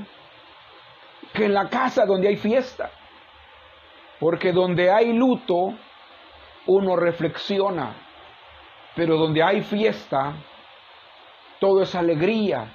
que 1.34 1.44
en 1.46 1.54
la 1.54 1.68
casa 1.68 2.06
donde 2.06 2.30
hay 2.30 2.38
fiesta. 2.38 2.89
Porque 4.19 4.51
donde 4.51 4.91
hay 4.91 5.13
luto, 5.13 5.73
uno 6.65 6.95
reflexiona. 6.95 7.95
Pero 8.95 9.17
donde 9.17 9.43
hay 9.43 9.62
fiesta, 9.62 10.34
todo 11.60 11.84
es 11.84 11.93
alegría, 11.95 12.73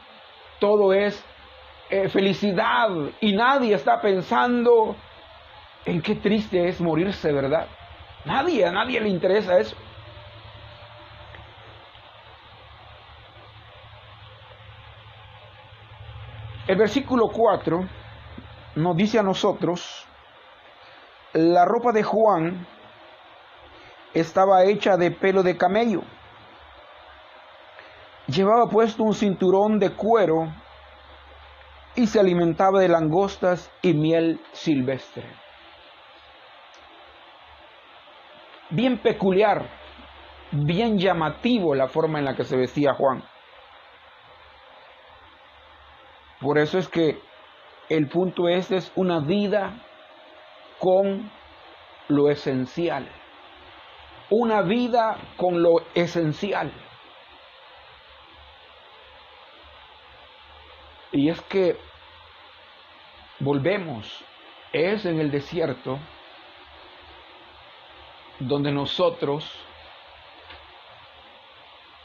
todo 0.60 0.92
es 0.92 1.24
eh, 1.90 2.08
felicidad. 2.08 2.88
Y 3.20 3.34
nadie 3.34 3.74
está 3.74 4.00
pensando 4.00 4.96
en 5.84 6.00
qué 6.00 6.14
triste 6.14 6.68
es 6.68 6.80
morirse, 6.80 7.32
¿verdad? 7.32 7.66
Nadie, 8.24 8.64
a 8.64 8.70
nadie 8.70 9.00
le 9.00 9.08
interesa 9.08 9.58
eso. 9.58 9.76
El 16.68 16.76
versículo 16.76 17.28
4 17.28 17.88
nos 18.76 18.96
dice 18.96 19.18
a 19.18 19.22
nosotros, 19.22 20.06
la 21.32 21.64
ropa 21.64 21.92
de 21.92 22.02
Juan 22.02 22.66
estaba 24.14 24.64
hecha 24.64 24.96
de 24.96 25.10
pelo 25.10 25.42
de 25.42 25.56
camello. 25.56 26.02
Llevaba 28.26 28.68
puesto 28.68 29.02
un 29.02 29.14
cinturón 29.14 29.78
de 29.78 29.90
cuero 29.90 30.52
y 31.94 32.06
se 32.06 32.20
alimentaba 32.20 32.80
de 32.80 32.88
langostas 32.88 33.70
y 33.82 33.94
miel 33.94 34.40
silvestre. 34.52 35.24
Bien 38.70 38.98
peculiar, 38.98 39.68
bien 40.50 40.98
llamativo 40.98 41.74
la 41.74 41.88
forma 41.88 42.18
en 42.18 42.24
la 42.26 42.36
que 42.36 42.44
se 42.44 42.56
vestía 42.56 42.94
Juan. 42.94 43.22
Por 46.40 46.58
eso 46.58 46.78
es 46.78 46.88
que 46.88 47.20
el 47.88 48.08
punto 48.08 48.48
este 48.48 48.76
es 48.76 48.92
una 48.96 49.20
vida 49.20 49.74
con 50.82 51.30
lo 52.08 52.28
esencial. 52.28 53.08
Una 54.30 54.62
vida 54.62 55.16
con 55.36 55.62
lo 55.62 55.76
esencial. 55.94 56.72
Y 61.12 61.28
es 61.28 61.40
que 61.42 61.78
volvemos, 63.38 64.24
es 64.72 65.06
en 65.06 65.20
el 65.20 65.30
desierto 65.30 66.00
donde 68.40 68.72
nosotros 68.72 69.48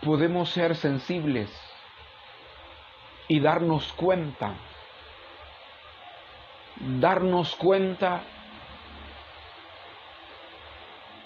podemos 0.03 0.51
ser 0.51 0.75
sensibles 0.75 1.49
y 3.27 3.39
darnos 3.39 3.91
cuenta, 3.93 4.53
darnos 6.75 7.55
cuenta 7.55 8.21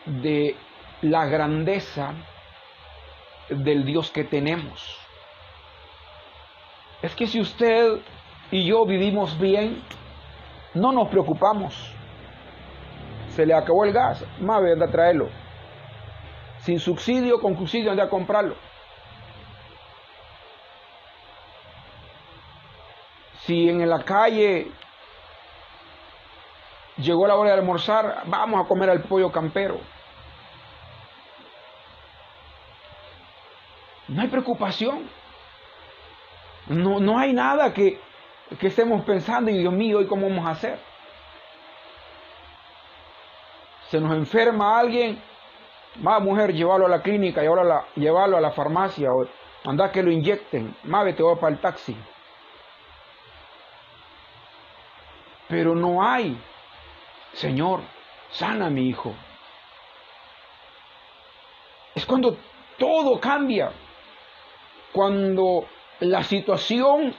de 0.06 0.56
la 1.02 1.26
grandeza 1.26 2.14
del 3.50 3.86
Dios 3.86 4.12
que 4.12 4.24
tenemos. 4.24 4.98
Es 7.02 7.16
que 7.16 7.28
si 7.28 7.40
usted 7.40 8.00
y 8.52 8.66
yo 8.66 8.86
vivimos 8.86 9.40
bien, 9.40 9.82
no 10.74 10.92
nos 10.92 11.08
preocupamos. 11.10 11.92
Se 13.30 13.46
le 13.46 13.54
acabó 13.54 13.86
el 13.86 13.94
gas, 13.94 14.24
más 14.40 14.62
anda 14.62 14.86
a 14.86 14.92
traerlo. 14.92 15.30
Sin 16.60 16.80
subsidio, 16.80 17.40
con 17.40 17.58
subsidio 17.58 17.92
anda 17.92 18.04
a 18.04 18.10
comprarlo. 18.10 18.56
Si 23.46 23.70
en 23.70 23.90
la 23.90 24.04
calle 24.04 24.72
llegó 27.02 27.28
la 27.28 27.36
hora 27.36 27.52
de 27.52 27.60
almorzar, 27.60 28.24
vamos 28.26 28.64
a 28.64 28.68
comer 28.68 28.90
al 28.90 29.02
pollo 29.02 29.32
campero. 29.32 29.80
No 34.08 34.22
hay 34.22 34.28
preocupación. 34.28 35.10
No, 36.68 37.00
no 37.00 37.18
hay 37.18 37.34
nada 37.34 37.74
que, 37.74 38.00
que 38.60 38.68
estemos 38.68 39.04
pensando, 39.04 39.50
y 39.52 39.58
Dios 39.58 39.74
mío, 39.74 40.02
¿y 40.02 40.08
cómo 40.08 40.30
vamos 40.30 40.46
a 40.46 40.52
hacer? 40.52 40.80
Se 43.90 44.00
nos 44.00 44.14
enferma 44.14 44.80
alguien, 44.80 45.22
va 46.06 46.20
mujer, 46.20 46.54
llévalo 46.54 46.86
a 46.86 46.90
la 46.90 47.02
clínica, 47.02 47.42
llévalo 47.42 47.62
a 47.62 47.86
la, 48.32 48.38
a 48.38 48.42
la 48.42 48.52
farmacia, 48.52 49.12
o 49.14 49.28
anda 49.66 49.92
que 49.92 50.04
lo 50.04 50.12
inyecten, 50.12 50.76
más 50.84 51.14
te 51.16 51.24
voy 51.24 51.36
para 51.36 51.54
el 51.54 51.60
taxi. 51.60 51.98
Pero 55.50 55.76
no 55.76 56.02
hay, 56.02 56.42
Señor, 57.34 57.82
sana 58.32 58.68
a 58.68 58.70
mi 58.70 58.88
hijo. 58.88 59.14
Es 61.96 62.06
cuando 62.06 62.38
todo 62.78 63.20
cambia, 63.20 63.72
cuando 64.92 65.66
la 66.00 66.24
situación 66.24 67.14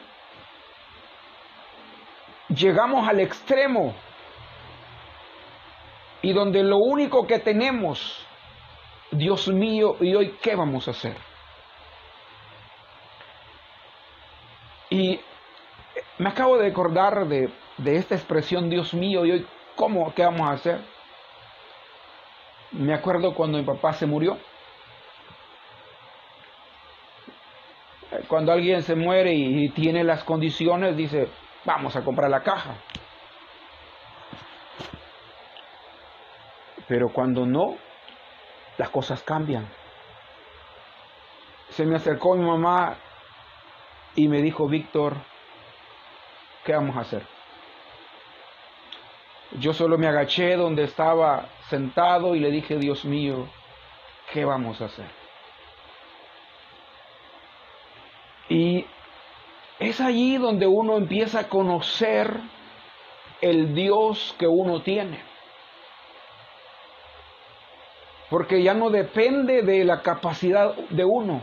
llegamos 2.49 3.09
al 3.09 3.21
extremo 3.21 3.95
y 6.21 6.33
donde 6.33 6.63
lo 6.63 6.79
único 6.79 7.27
que 7.27 7.39
tenemos 7.39 8.27
Dios 9.11 9.49
mío, 9.49 9.97
¿y 10.01 10.15
hoy 10.15 10.37
qué 10.43 10.57
vamos 10.57 10.89
a 10.89 10.93
hacer? 10.93 11.17
Y 14.89 15.21
me 16.19 16.31
acabo 16.31 16.57
de 16.59 16.69
acordar 16.69 17.27
de, 17.27 17.53
de 17.79 17.97
esta 17.97 18.15
expresión, 18.15 18.71
Dios 18.71 18.95
mío, 18.95 19.25
¿y 19.27 19.33
hoy 19.33 19.47
cómo, 19.77 20.15
qué 20.15 20.25
vamos 20.25 20.49
a 20.49 20.53
hacer? 20.53 20.81
Me 22.73 22.95
acuerdo 22.95 23.35
cuando 23.35 23.59
mi 23.59 23.65
papá 23.65 23.93
se 23.93 24.07
murió. 24.07 24.39
Cuando 28.29 28.53
alguien 28.53 28.83
se 28.83 28.95
muere 28.95 29.35
y 29.35 29.69
tiene 29.71 30.05
las 30.05 30.25
condiciones, 30.25 30.97
dice, 30.97 31.29
vamos 31.65 31.97
a 31.97 32.05
comprar 32.05 32.31
la 32.31 32.43
caja. 32.43 32.77
Pero 36.89 37.11
cuando 37.11 37.47
no, 37.47 37.77
las 38.79 38.91
cosas 38.91 39.23
cambian. 39.23 39.69
Se 41.71 41.87
me 41.87 41.97
acercó 41.97 42.35
mi 42.35 42.45
mamá 42.45 42.97
y 44.15 44.29
me 44.29 44.43
dijo, 44.43 44.69
Víctor, 44.69 45.17
¿qué 46.65 46.75
vamos 46.75 46.97
a 46.97 47.01
hacer? 47.01 47.32
Yo 49.59 49.75
solo 49.75 49.99
me 49.99 50.07
agaché 50.07 50.57
donde 50.57 50.85
estaba 50.85 51.49
sentado 51.69 52.35
y 52.35 52.41
le 52.41 52.51
dije, 52.51 52.79
Dios 52.79 53.05
mío, 53.05 53.49
¿qué 54.33 54.45
vamos 54.45 54.81
a 54.81 54.87
hacer? 54.87 55.07
Y 58.49 58.87
es 59.79 60.01
allí 60.01 60.39
donde 60.39 60.67
uno 60.67 60.97
empieza 60.97 61.41
a 61.41 61.49
conocer 61.49 62.35
el 63.41 63.75
Dios 63.75 64.35
que 64.39 64.47
uno 64.47 64.81
tiene. 64.83 65.21
Porque 68.31 68.63
ya 68.63 68.73
no 68.73 68.89
depende 68.89 69.63
de 69.63 69.85
la 69.85 70.01
capacidad 70.01 70.75
de 70.89 71.05
uno. 71.05 71.43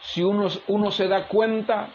Si 0.00 0.24
uno, 0.24 0.48
uno 0.66 0.90
se 0.90 1.06
da 1.06 1.28
cuenta 1.28 1.90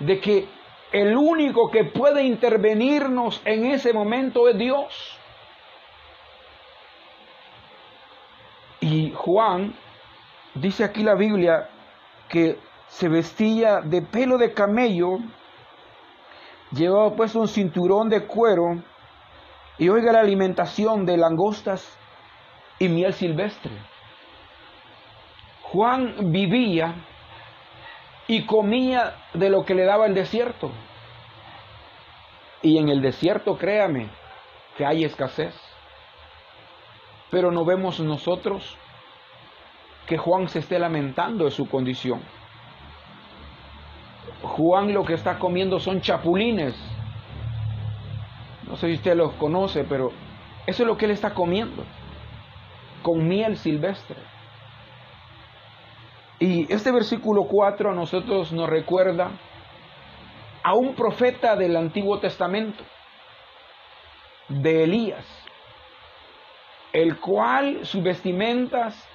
de 0.00 0.18
que 0.20 0.48
el 0.92 1.16
único 1.16 1.70
que 1.70 1.84
puede 1.84 2.22
intervenirnos 2.24 3.40
en 3.44 3.66
ese 3.66 3.92
momento 3.92 4.48
es 4.48 4.56
Dios. 4.56 5.18
Y 8.80 9.12
Juan, 9.12 9.74
dice 10.54 10.84
aquí 10.84 11.02
la 11.02 11.14
Biblia, 11.14 11.68
que 12.28 12.58
se 12.88 13.08
vestía 13.08 13.80
de 13.80 14.02
pelo 14.02 14.38
de 14.38 14.52
camello, 14.52 15.18
llevaba 16.72 17.14
puesto 17.14 17.40
un 17.40 17.48
cinturón 17.48 18.08
de 18.08 18.26
cuero 18.26 18.82
y 19.78 19.88
oiga 19.88 20.12
la 20.12 20.20
alimentación 20.20 21.04
de 21.04 21.16
langostas 21.16 21.98
y 22.78 22.88
miel 22.88 23.12
silvestre. 23.12 23.72
Juan 25.62 26.32
vivía 26.32 26.94
y 28.28 28.44
comía 28.44 29.14
de 29.34 29.50
lo 29.50 29.64
que 29.64 29.74
le 29.74 29.84
daba 29.84 30.06
el 30.06 30.14
desierto. 30.14 30.70
Y 32.62 32.78
en 32.78 32.88
el 32.88 33.00
desierto, 33.00 33.56
créame, 33.56 34.08
que 34.76 34.84
hay 34.84 35.04
escasez. 35.04 35.54
Pero 37.30 37.50
no 37.50 37.64
vemos 37.64 38.00
nosotros 38.00 38.76
que 40.06 40.16
Juan 40.16 40.48
se 40.48 40.60
esté 40.60 40.78
lamentando 40.78 41.44
de 41.44 41.50
su 41.50 41.68
condición. 41.68 42.20
Juan 44.42 44.92
lo 44.92 45.04
que 45.04 45.14
está 45.14 45.38
comiendo 45.38 45.80
son 45.80 46.00
chapulines. 46.00 46.74
No 48.68 48.76
sé 48.76 48.88
si 48.88 48.94
usted 48.94 49.16
los 49.16 49.32
conoce, 49.34 49.84
pero 49.84 50.12
eso 50.66 50.82
es 50.82 50.86
lo 50.86 50.96
que 50.96 51.04
él 51.04 51.12
está 51.12 51.34
comiendo, 51.34 51.84
con 53.02 53.26
miel 53.26 53.56
silvestre. 53.56 54.16
Y 56.38 56.70
este 56.72 56.92
versículo 56.92 57.44
4 57.44 57.90
a 57.90 57.94
nosotros 57.94 58.52
nos 58.52 58.68
recuerda 58.68 59.30
a 60.62 60.74
un 60.74 60.94
profeta 60.94 61.56
del 61.56 61.76
Antiguo 61.76 62.18
Testamento, 62.18 62.84
de 64.48 64.84
Elías, 64.84 65.24
el 66.92 67.18
cual 67.18 67.86
sus 67.86 68.02
vestimentas 68.02 69.08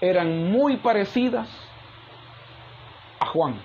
eran 0.00 0.50
muy 0.50 0.76
parecidas 0.76 1.48
a 3.18 3.26
Juan. 3.26 3.60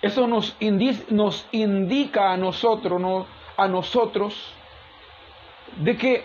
Eso 0.00 0.26
nos, 0.26 0.56
nos 1.10 1.46
indica 1.50 2.32
a 2.32 2.36
nosotros, 2.36 3.00
¿no? 3.00 3.26
a 3.56 3.66
nosotros, 3.66 4.54
de 5.76 5.96
que 5.96 6.24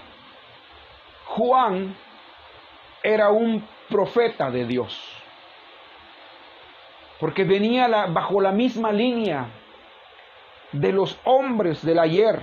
Juan 1.25 1.95
era 3.01 3.31
un 3.31 3.67
profeta 3.89 4.49
de 4.49 4.65
Dios. 4.65 4.99
Porque 7.19 7.43
venía 7.43 7.87
bajo 8.07 8.41
la 8.41 8.51
misma 8.51 8.91
línea 8.91 9.47
de 10.71 10.91
los 10.91 11.17
hombres 11.23 11.85
del 11.85 11.99
ayer. 11.99 12.41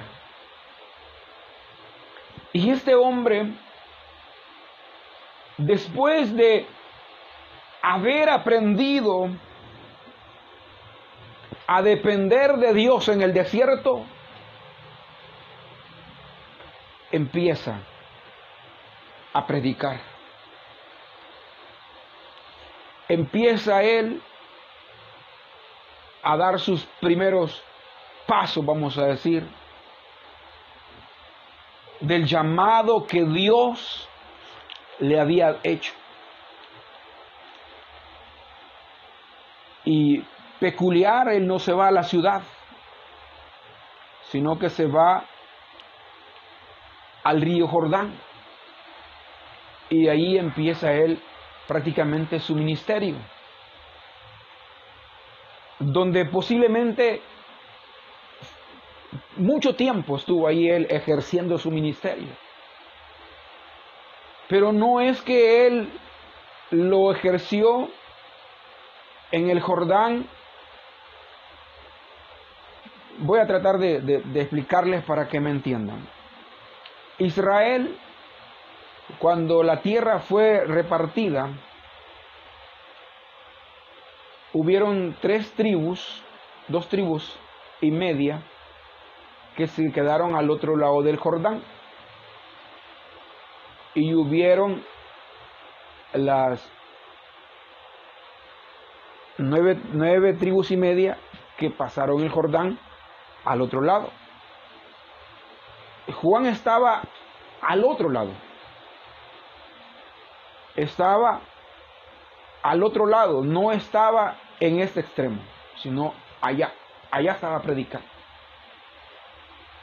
Y 2.52 2.70
este 2.70 2.94
hombre, 2.94 3.52
después 5.58 6.34
de 6.34 6.66
haber 7.82 8.30
aprendido 8.30 9.28
a 11.66 11.82
depender 11.82 12.56
de 12.56 12.74
Dios 12.74 13.08
en 13.08 13.22
el 13.22 13.32
desierto, 13.32 14.04
empieza 17.12 17.80
a 19.32 19.46
predicar 19.46 20.09
empieza 23.10 23.82
él 23.82 24.22
a 26.22 26.36
dar 26.36 26.60
sus 26.60 26.84
primeros 27.00 27.60
pasos, 28.26 28.64
vamos 28.64 28.96
a 28.98 29.06
decir, 29.06 29.44
del 31.98 32.24
llamado 32.24 33.06
que 33.08 33.24
Dios 33.24 34.08
le 35.00 35.18
había 35.18 35.58
hecho. 35.64 35.92
Y 39.84 40.22
peculiar, 40.60 41.30
él 41.30 41.48
no 41.48 41.58
se 41.58 41.72
va 41.72 41.88
a 41.88 41.90
la 41.90 42.04
ciudad, 42.04 42.42
sino 44.30 44.56
que 44.56 44.70
se 44.70 44.86
va 44.86 45.24
al 47.24 47.40
río 47.40 47.66
Jordán. 47.66 48.14
Y 49.88 50.06
ahí 50.06 50.38
empieza 50.38 50.92
él 50.92 51.20
prácticamente 51.70 52.40
su 52.40 52.56
ministerio, 52.56 53.14
donde 55.78 56.24
posiblemente 56.24 57.22
mucho 59.36 59.76
tiempo 59.76 60.16
estuvo 60.16 60.48
ahí 60.48 60.68
él 60.68 60.88
ejerciendo 60.90 61.58
su 61.58 61.70
ministerio. 61.70 62.26
Pero 64.48 64.72
no 64.72 65.00
es 65.00 65.22
que 65.22 65.68
él 65.68 65.88
lo 66.72 67.12
ejerció 67.12 67.88
en 69.30 69.48
el 69.48 69.60
Jordán. 69.60 70.26
Voy 73.18 73.38
a 73.38 73.46
tratar 73.46 73.78
de, 73.78 74.00
de 74.00 74.40
explicarles 74.40 75.04
para 75.04 75.28
que 75.28 75.38
me 75.38 75.50
entiendan. 75.50 76.04
Israel 77.18 77.96
cuando 79.18 79.62
la 79.62 79.82
tierra 79.82 80.20
fue 80.20 80.64
repartida, 80.64 81.50
hubieron 84.52 85.16
tres 85.20 85.52
tribus, 85.52 86.22
dos 86.68 86.88
tribus 86.88 87.38
y 87.80 87.90
media, 87.90 88.42
que 89.56 89.66
se 89.66 89.92
quedaron 89.92 90.36
al 90.36 90.50
otro 90.50 90.76
lado 90.76 91.02
del 91.02 91.16
Jordán. 91.16 91.62
Y 93.94 94.14
hubieron 94.14 94.84
las 96.12 96.70
nueve, 99.38 99.80
nueve 99.92 100.34
tribus 100.34 100.70
y 100.70 100.76
media 100.76 101.18
que 101.56 101.70
pasaron 101.70 102.22
el 102.22 102.30
Jordán 102.30 102.78
al 103.44 103.60
otro 103.60 103.80
lado. 103.80 104.10
Juan 106.22 106.46
estaba 106.46 107.02
al 107.60 107.84
otro 107.84 108.08
lado 108.08 108.30
estaba 110.82 111.40
al 112.62 112.82
otro 112.82 113.06
lado, 113.06 113.42
no 113.42 113.72
estaba 113.72 114.36
en 114.58 114.80
este 114.80 115.00
extremo, 115.00 115.40
sino 115.82 116.14
allá, 116.40 116.72
allá 117.10 117.32
estaba 117.32 117.60
predicando. 117.62 118.06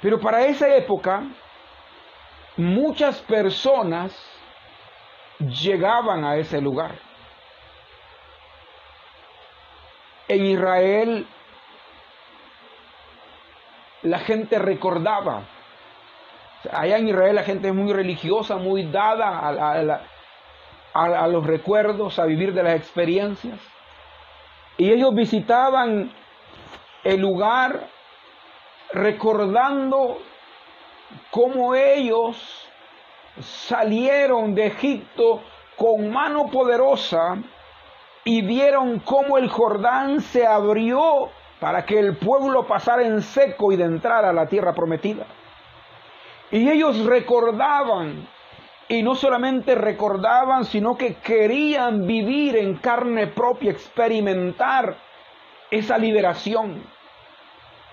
Pero 0.02 0.20
para 0.20 0.46
esa 0.46 0.76
época, 0.76 1.24
muchas 2.56 3.20
personas 3.22 4.16
llegaban 5.40 6.24
a 6.24 6.36
ese 6.38 6.62
lugar. 6.62 6.96
En 10.28 10.46
Israel, 10.46 11.26
la 14.04 14.20
gente 14.20 14.60
recordaba 14.60 15.44
Allá 16.72 16.98
en 16.98 17.08
Israel 17.08 17.36
la 17.36 17.44
gente 17.44 17.68
es 17.68 17.74
muy 17.74 17.94
religiosa, 17.94 18.58
muy 18.58 18.84
dada 18.84 19.48
a, 19.48 20.02
los 20.94 21.46
recuerdos, 21.46 22.20
a 22.20 22.26
vivir 22.26 22.54
de 22.54 22.64
las 22.64 22.76
experiencias. 22.76 23.60
Y 24.78 24.92
ellos 24.92 25.14
visitaban 25.14 26.12
el 27.04 27.22
lugar 27.22 27.88
recordando 28.92 30.20
cómo 31.32 31.76
ellos 31.76 32.68
salieron 33.40 34.56
de 34.56 34.68
Egipto 34.68 35.42
con 35.76 36.12
mano 36.12 36.48
poderosa 36.48 37.38
y 38.24 38.42
vieron 38.42 39.00
cómo 39.00 39.38
el 39.38 39.48
Jordán 39.50 40.22
se 40.22 40.46
abrió 40.46 41.30
para 41.60 41.86
que 41.86 41.98
el 41.98 42.18
pueblo 42.18 42.68
pasara 42.68 43.04
en 43.04 43.22
seco 43.22 43.72
y 43.72 43.78
de 43.78 43.86
entrar 43.86 44.26
a 44.26 44.34
la 44.34 44.48
tierra 44.48 44.74
prometida. 44.74 45.26
Y 46.52 46.70
ellos 46.70 47.06
recordaban, 47.06 48.28
y 48.90 49.04
no 49.04 49.16
solamente 49.16 49.76
recordaban, 49.76 50.66
sino 50.66 50.98
que 50.98 51.16
querían 51.16 52.08
vivir 52.08 52.56
en 52.56 52.78
carne 52.78 53.28
propia, 53.28 53.72
experimentar 53.72 54.98
esa 55.70 55.98
liberación. 55.98 56.84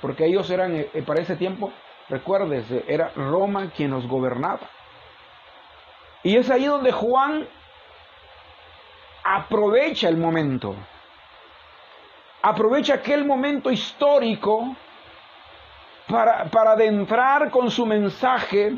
Porque 0.01 0.27
ellos 0.27 0.49
eran, 0.51 0.77
eh, 0.77 1.03
para 1.05 1.21
ese 1.21 1.37
tiempo, 1.37 1.73
recuérdese, 2.09 2.85
era 2.87 3.11
Roma 3.17 3.71
quien 3.77 3.91
los 3.91 4.07
gobernaba. 4.07 4.61
Y 6.23 6.37
es 6.37 6.49
ahí 6.51 6.65
donde 6.65 6.93
Juan 6.93 7.47
aprovecha 9.25 10.09
el 10.09 10.17
momento. 10.17 10.77
Aprovecha 12.43 12.95
aquel 12.95 13.25
momento 13.25 13.71
histórico 13.71 14.77
para, 16.07 16.45
para 16.45 16.73
adentrar 16.73 17.51
con 17.51 17.71
su 17.71 17.85
mensaje 17.85 18.77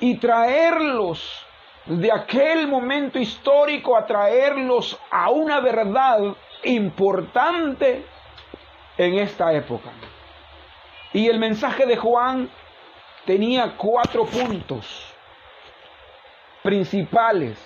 y 0.00 0.16
traerlos 0.18 1.44
de 1.86 2.12
aquel 2.12 2.68
momento 2.68 3.18
histórico 3.18 3.96
a 3.96 4.06
traerlos 4.06 4.98
a 5.10 5.30
una 5.30 5.60
verdad 5.60 6.20
importante 6.64 8.04
en 8.96 9.18
esta 9.18 9.52
época. 9.52 9.90
Y 11.12 11.28
el 11.28 11.38
mensaje 11.38 11.86
de 11.86 11.96
Juan 11.96 12.50
tenía 13.24 13.76
cuatro 13.76 14.26
puntos 14.26 15.12
principales 16.62 17.58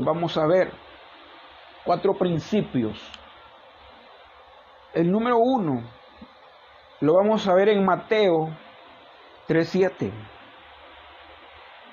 vamos 0.00 0.36
a 0.36 0.46
ver 0.46 0.72
cuatro 1.84 2.14
principios. 2.14 2.98
El 4.96 5.12
número 5.12 5.36
uno 5.36 5.82
lo 7.00 7.16
vamos 7.16 7.46
a 7.46 7.52
ver 7.52 7.68
en 7.68 7.84
Mateo 7.84 8.48
3.7. 9.46 10.10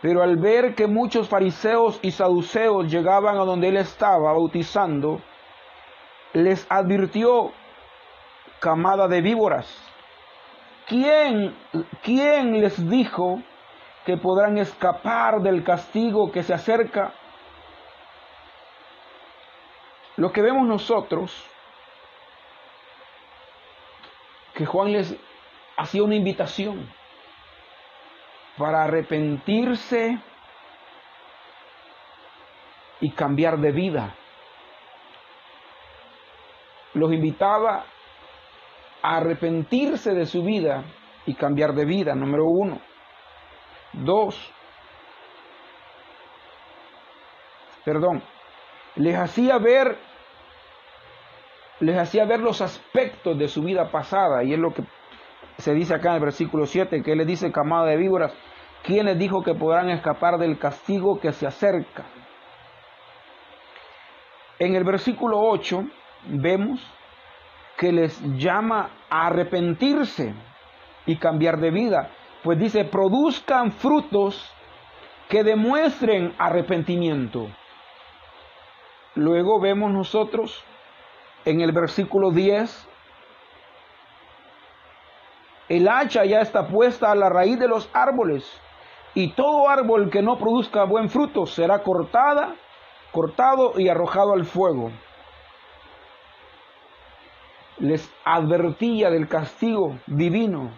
Pero 0.01 0.23
al 0.23 0.37
ver 0.37 0.73
que 0.73 0.87
muchos 0.87 1.27
fariseos 1.27 1.99
y 2.01 2.11
saduceos 2.11 2.89
llegaban 2.89 3.35
a 3.35 3.43
donde 3.43 3.67
él 3.67 3.75
estaba 3.75 4.31
bautizando, 4.31 5.19
les 6.31 6.65
advirtió 6.69 7.51
camada 8.61 9.09
de 9.09 9.19
víboras. 9.19 9.67
¿Quién, 10.87 11.57
¿Quién 12.03 12.61
les 12.61 12.89
dijo 12.89 13.41
que 14.05 14.15
podrán 14.15 14.57
escapar 14.57 15.41
del 15.41 15.65
castigo 15.65 16.31
que 16.31 16.41
se 16.41 16.53
acerca? 16.53 17.11
Lo 20.15 20.31
que 20.31 20.41
vemos 20.41 20.65
nosotros, 20.65 21.49
que 24.53 24.65
Juan 24.65 24.91
les 24.91 25.15
hacía 25.77 26.03
una 26.03 26.15
invitación 26.15 26.89
para 28.57 28.83
arrepentirse 28.83 30.19
y 33.01 33.11
cambiar 33.11 33.57
de 33.57 33.71
vida. 33.71 34.15
Los 36.93 37.11
invitaba 37.11 37.85
a 39.01 39.17
arrepentirse 39.17 40.13
de 40.13 40.25
su 40.25 40.43
vida 40.43 40.83
y 41.25 41.33
cambiar 41.33 41.73
de 41.73 41.85
vida, 41.85 42.13
número 42.13 42.45
uno. 42.45 42.79
Dos, 43.93 44.51
perdón, 47.83 48.23
les 48.95 49.15
hacía 49.15 49.57
ver 49.57 49.97
les 51.83 51.97
hacía 51.97 52.25
ver 52.25 52.39
los 52.39 52.61
aspectos 52.61 53.37
de 53.37 53.47
su 53.47 53.63
vida 53.63 53.89
pasada 53.91 54.43
y 54.43 54.53
es 54.53 54.59
lo 54.59 54.73
que 54.73 54.83
se 55.57 55.73
dice 55.73 55.93
acá 55.93 56.09
en 56.09 56.15
el 56.15 56.21
versículo 56.21 56.65
7 56.65 57.03
que 57.03 57.15
les 57.15 57.27
dice 57.27 57.51
camada 57.51 57.85
de 57.85 57.97
víboras 57.97 58.33
quienes 58.83 59.17
dijo 59.17 59.43
que 59.43 59.53
podrán 59.53 59.89
escapar 59.89 60.37
del 60.37 60.57
castigo 60.57 61.19
que 61.19 61.31
se 61.31 61.47
acerca 61.47 62.05
en 64.59 64.75
el 64.75 64.83
versículo 64.83 65.39
8 65.39 65.83
vemos 66.25 66.79
que 67.77 67.91
les 67.91 68.21
llama 68.37 68.89
a 69.09 69.27
arrepentirse 69.27 70.33
y 71.05 71.17
cambiar 71.17 71.59
de 71.59 71.71
vida. 71.71 72.09
Pues 72.43 72.59
dice 72.59 72.85
produzcan 72.85 73.71
frutos 73.71 74.53
que 75.29 75.43
demuestren 75.43 76.33
arrepentimiento. 76.37 77.47
Luego 79.15 79.59
vemos 79.59 79.91
nosotros 79.91 80.63
en 81.45 81.61
el 81.61 81.71
versículo 81.71 82.31
10, 82.31 82.87
el 85.69 85.87
hacha 85.87 86.25
ya 86.25 86.41
está 86.41 86.67
puesta 86.67 87.11
a 87.11 87.15
la 87.15 87.29
raíz 87.29 87.59
de 87.59 87.67
los 87.67 87.89
árboles 87.93 88.45
y 89.13 89.31
todo 89.33 89.69
árbol 89.69 90.09
que 90.09 90.21
no 90.21 90.37
produzca 90.37 90.83
buen 90.85 91.09
fruto 91.09 91.45
será 91.45 91.83
cortada, 91.83 92.55
cortado 93.11 93.73
y 93.77 93.89
arrojado 93.89 94.33
al 94.33 94.45
fuego. 94.45 94.91
Les 97.79 98.09
advertía 98.23 99.09
del 99.09 99.27
castigo 99.27 99.97
divino 100.07 100.71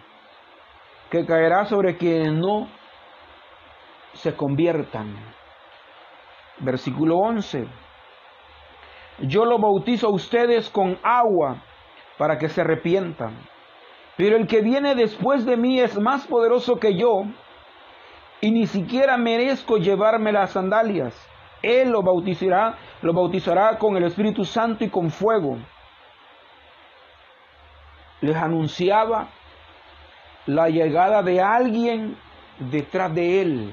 que 1.10 1.24
caerá 1.26 1.66
sobre 1.66 1.96
quienes 1.96 2.32
no 2.32 2.68
se 4.14 4.34
conviertan. 4.34 5.14
Versículo 6.58 7.18
11 7.18 7.85
yo 9.18 9.44
lo 9.44 9.58
bautizo 9.58 10.08
a 10.08 10.10
ustedes 10.10 10.68
con 10.70 10.98
agua 11.02 11.62
para 12.18 12.38
que 12.38 12.48
se 12.48 12.60
arrepientan. 12.60 13.36
Pero 14.16 14.36
el 14.36 14.46
que 14.46 14.62
viene 14.62 14.94
después 14.94 15.44
de 15.44 15.56
mí 15.56 15.80
es 15.80 15.98
más 15.98 16.26
poderoso 16.26 16.76
que 16.76 16.96
yo 16.96 17.24
y 18.40 18.50
ni 18.50 18.66
siquiera 18.66 19.16
merezco 19.16 19.76
llevarme 19.76 20.32
las 20.32 20.52
sandalias. 20.52 21.14
Él 21.62 21.90
lo 21.90 22.02
bautizará, 22.02 22.76
lo 23.02 23.12
bautizará 23.12 23.78
con 23.78 23.96
el 23.96 24.04
Espíritu 24.04 24.44
Santo 24.44 24.84
y 24.84 24.90
con 24.90 25.10
fuego. 25.10 25.58
Les 28.20 28.36
anunciaba 28.36 29.28
la 30.46 30.68
llegada 30.68 31.22
de 31.22 31.40
alguien 31.40 32.16
detrás 32.58 33.14
de 33.14 33.42
él 33.42 33.72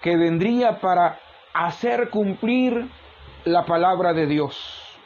que 0.00 0.16
vendría 0.16 0.80
para 0.80 1.20
hacer 1.52 2.10
cumplir 2.10 2.88
la 3.44 3.64
palabra 3.64 4.12
de 4.12 4.26
Dios. 4.26 4.98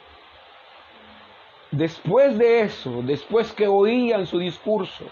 Después 1.71 2.37
de 2.37 2.61
eso, 2.61 3.01
después 3.03 3.51
que 3.53 3.67
oían 3.67 4.25
su 4.27 4.39
discurso, 4.39 5.05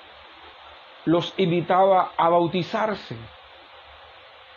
los 1.05 1.33
invitaba 1.37 2.11
a 2.15 2.29
bautizarse. 2.29 3.17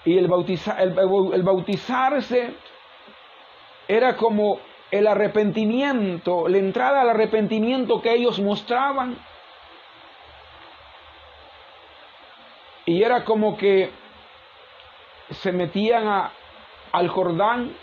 Y 0.04 0.16
el, 0.18 0.30
el, 0.30 1.42
bautizarse 1.42 2.54
era 3.88 4.16
como 4.16 4.60
el 4.90 5.08
arrepentimiento, 5.08 6.46
la 6.48 6.58
entrada 6.58 7.00
al 7.00 7.10
arrepentimiento 7.10 8.00
que 8.00 8.14
ellos 8.14 8.38
mostraban. 8.38 9.18
Y 12.84 13.02
era 13.02 13.24
como 13.24 13.56
que 13.56 13.90
se 15.30 15.50
metían 15.50 16.06
a, 16.06 16.30
al 16.92 17.08
Jordán 17.08 17.74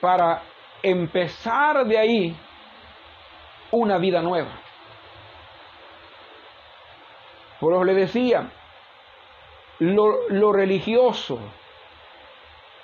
para 0.00 0.42
empezar 0.82 1.86
de 1.86 1.98
ahí 1.98 2.36
una 3.70 3.98
vida 3.98 4.22
nueva. 4.22 4.50
Por 7.60 7.72
eso 7.72 7.84
le 7.84 7.94
decía, 7.94 8.50
lo, 9.78 10.52
religioso, 10.52 11.38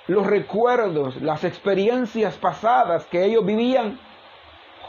los 0.07 0.25
recuerdos, 0.25 1.21
las 1.21 1.43
experiencias 1.43 2.35
pasadas 2.37 3.05
que 3.05 3.23
ellos 3.23 3.45
vivían, 3.45 3.99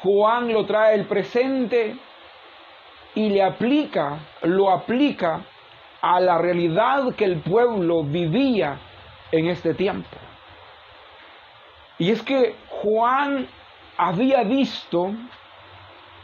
Juan 0.03 0.53
lo 0.53 0.67
trae 0.67 0.95
el 0.95 1.07
presente 1.07 1.97
y 3.15 3.29
le 3.31 3.43
aplica, 3.43 4.19
lo 4.43 4.71
aplica 4.71 5.43
a 6.03 6.21
la 6.21 6.39
realidad 6.39 7.15
que 7.15 7.25
el 7.25 7.41
pueblo 7.41 8.03
vivía 8.03 8.79
en 9.33 9.49
este 9.49 9.75
tiempo. 9.75 10.17
Y 11.99 12.11
es 12.11 12.23
que 12.23 12.57
Juan 12.83 13.49
había 13.97 14.43
visto 14.43 15.13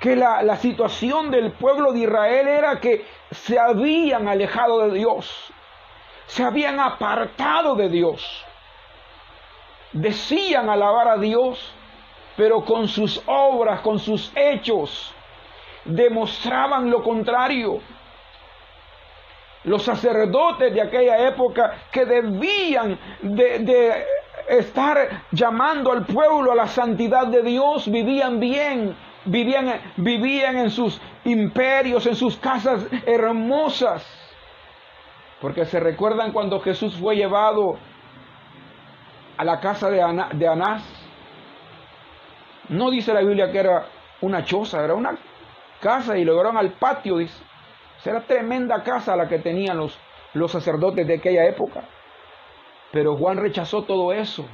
que 0.00 0.16
la, 0.16 0.42
la, 0.42 0.56
situación 0.56 1.30
del 1.30 1.52
pueblo 1.52 1.92
de 1.92 2.00
Israel 2.00 2.48
era 2.48 2.80
que 2.80 3.04
se 3.30 3.58
habían 3.58 4.28
alejado 4.28 4.88
de 4.88 4.98
Dios, 4.98 5.52
se 6.26 6.42
habían 6.42 6.80
apartado 6.80 7.74
de 7.76 7.88
Dios. 7.88 8.44
Decían 9.92 10.70
alabar 10.70 11.08
a 11.08 11.16
Dios, 11.16 11.72
pero 12.36 12.64
con 12.64 12.88
sus 12.88 13.22
obras, 13.26 13.80
con 13.80 13.98
sus 13.98 14.32
hechos, 14.34 15.14
demostraban 15.84 16.90
lo 16.90 17.02
contrario. 17.02 17.80
Los 19.64 19.82
sacerdotes 19.82 20.72
de 20.72 20.80
aquella 20.80 21.28
época 21.28 21.74
que 21.90 22.06
debían 22.06 22.98
de, 23.20 24.06
estar 24.48 25.24
llamando 25.32 25.92
al 25.92 26.06
pueblo 26.06 26.52
a 26.52 26.54
la 26.54 26.66
santidad 26.66 27.26
de 27.26 27.42
Dios, 27.42 27.90
vivían 27.90 28.40
bien, 28.40 28.96
vivían, 29.24 29.80
vivían 29.96 30.56
en 30.56 30.70
sus 30.70 31.00
imperios, 31.24 32.06
en 32.06 32.16
sus 32.16 32.36
casas 32.36 32.86
hermosas. 33.06 34.06
Porque 35.40 35.64
se 35.64 35.80
recuerdan 35.80 36.32
cuando 36.32 36.60
Jesús 36.60 36.96
fue 36.96 37.16
llevado 37.16 37.78
a 39.36 39.44
la 39.44 39.58
casa 39.60 39.90
de, 39.90 40.02
Anás. 40.48 40.82
No 42.68 42.90
dice 42.90 43.14
la 43.14 43.20
Biblia 43.20 43.50
que 43.50 43.58
era 43.58 43.86
una 44.20 44.44
choza, 44.44 44.84
era 44.84 44.94
una 44.94 45.16
casa 45.80 46.18
y 46.18 46.24
lo 46.24 46.32
llevaron 46.32 46.58
al 46.58 46.72
patio, 46.72 47.16
dice. 47.16 47.42
Era 48.04 48.20
tremenda 48.20 48.82
casa 48.82 49.16
la 49.16 49.28
que 49.28 49.38
tenían 49.38 49.78
los, 49.78 49.98
los 50.34 50.52
sacerdotes 50.52 51.06
de 51.06 51.14
aquella 51.14 51.46
época. 51.46 51.84
Pero 52.92 53.16
Juan 53.16 53.38
rechazó 53.38 53.84
todo 53.84 54.12
eso. 54.12 54.46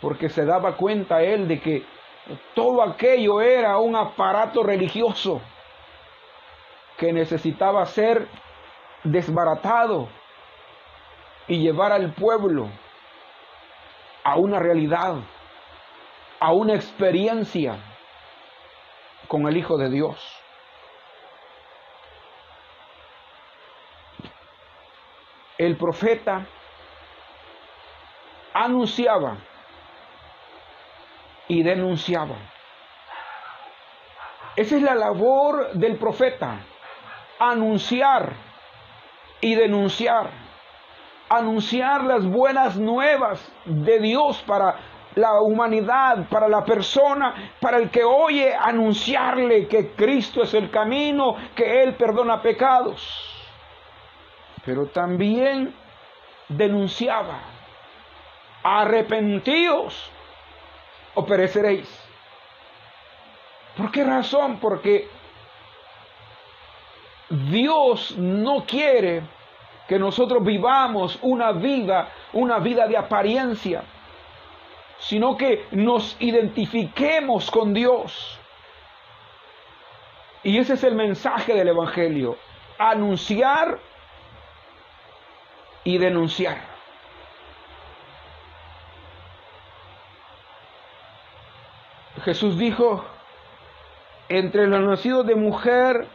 Porque 0.00 0.28
se 0.28 0.44
daba 0.44 0.76
cuenta 0.76 1.22
él 1.22 1.48
de 1.48 1.60
que 1.60 1.84
todo 2.54 2.82
aquello 2.82 3.40
era 3.40 3.78
un 3.78 3.96
aparato 3.96 4.62
religioso 4.62 5.40
que 6.96 7.12
necesitaba 7.12 7.84
ser 7.86 8.28
desbaratado 9.04 10.08
y 11.46 11.58
llevar 11.58 11.92
al 11.92 12.12
pueblo 12.12 12.68
a 14.24 14.36
una 14.36 14.58
realidad, 14.58 15.16
a 16.40 16.52
una 16.52 16.74
experiencia 16.74 17.76
con 19.28 19.46
el 19.46 19.56
Hijo 19.56 19.76
de 19.76 19.90
Dios. 19.90 20.45
El 25.58 25.76
profeta 25.76 26.46
anunciaba 28.52 29.36
y 31.48 31.62
denunciaba. 31.62 32.36
Esa 34.56 34.76
es 34.76 34.82
la 34.82 34.94
labor 34.94 35.72
del 35.74 35.96
profeta, 35.96 36.60
anunciar 37.38 38.32
y 39.40 39.54
denunciar, 39.54 40.30
anunciar 41.28 42.04
las 42.04 42.24
buenas 42.24 42.76
nuevas 42.78 43.52
de 43.66 43.98
Dios 44.00 44.42
para 44.46 44.76
la 45.14 45.40
humanidad, 45.40 46.28
para 46.30 46.48
la 46.48 46.64
persona, 46.64 47.52
para 47.60 47.78
el 47.78 47.90
que 47.90 48.04
oye 48.04 48.54
anunciarle 48.54 49.68
que 49.68 49.92
Cristo 49.92 50.42
es 50.42 50.54
el 50.54 50.70
camino, 50.70 51.36
que 51.54 51.82
Él 51.82 51.94
perdona 51.94 52.40
pecados. 52.40 53.35
Pero 54.66 54.86
también 54.86 55.74
denunciaba, 56.48 57.40
arrepentíos 58.62 60.10
o 61.14 61.24
pereceréis. 61.24 61.88
¿Por 63.76 63.90
qué 63.90 64.04
razón? 64.04 64.58
Porque 64.58 65.08
Dios 67.30 68.16
no 68.18 68.66
quiere 68.66 69.22
que 69.88 69.98
nosotros 69.98 70.44
vivamos 70.44 71.18
una 71.22 71.52
vida, 71.52 72.08
una 72.32 72.58
vida 72.58 72.86
de 72.86 72.96
apariencia 72.96 73.84
sino 74.98 75.36
que 75.36 75.66
nos 75.72 76.16
identifiquemos 76.20 77.50
con 77.50 77.74
Dios. 77.74 78.38
Y 80.42 80.58
ese 80.58 80.74
es 80.74 80.84
el 80.84 80.94
mensaje 80.94 81.54
del 81.54 81.68
Evangelio, 81.68 82.36
anunciar 82.78 83.78
y 85.86 85.98
denunciar. 85.98 86.58
Jesús 92.24 92.58
dijo, 92.58 93.04
entre 94.28 94.66
los 94.66 94.80
nacidos 94.80 95.24
de 95.28 95.36
mujer 95.36 96.08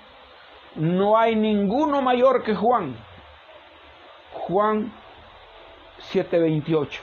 no 0.75 1.17
hay 1.17 1.37
ninguno 1.37 2.01
mayor 2.01 2.43
que 2.43 2.53
Juan. 2.53 2.97
Juan 4.33 4.91
7:28. 5.99 6.99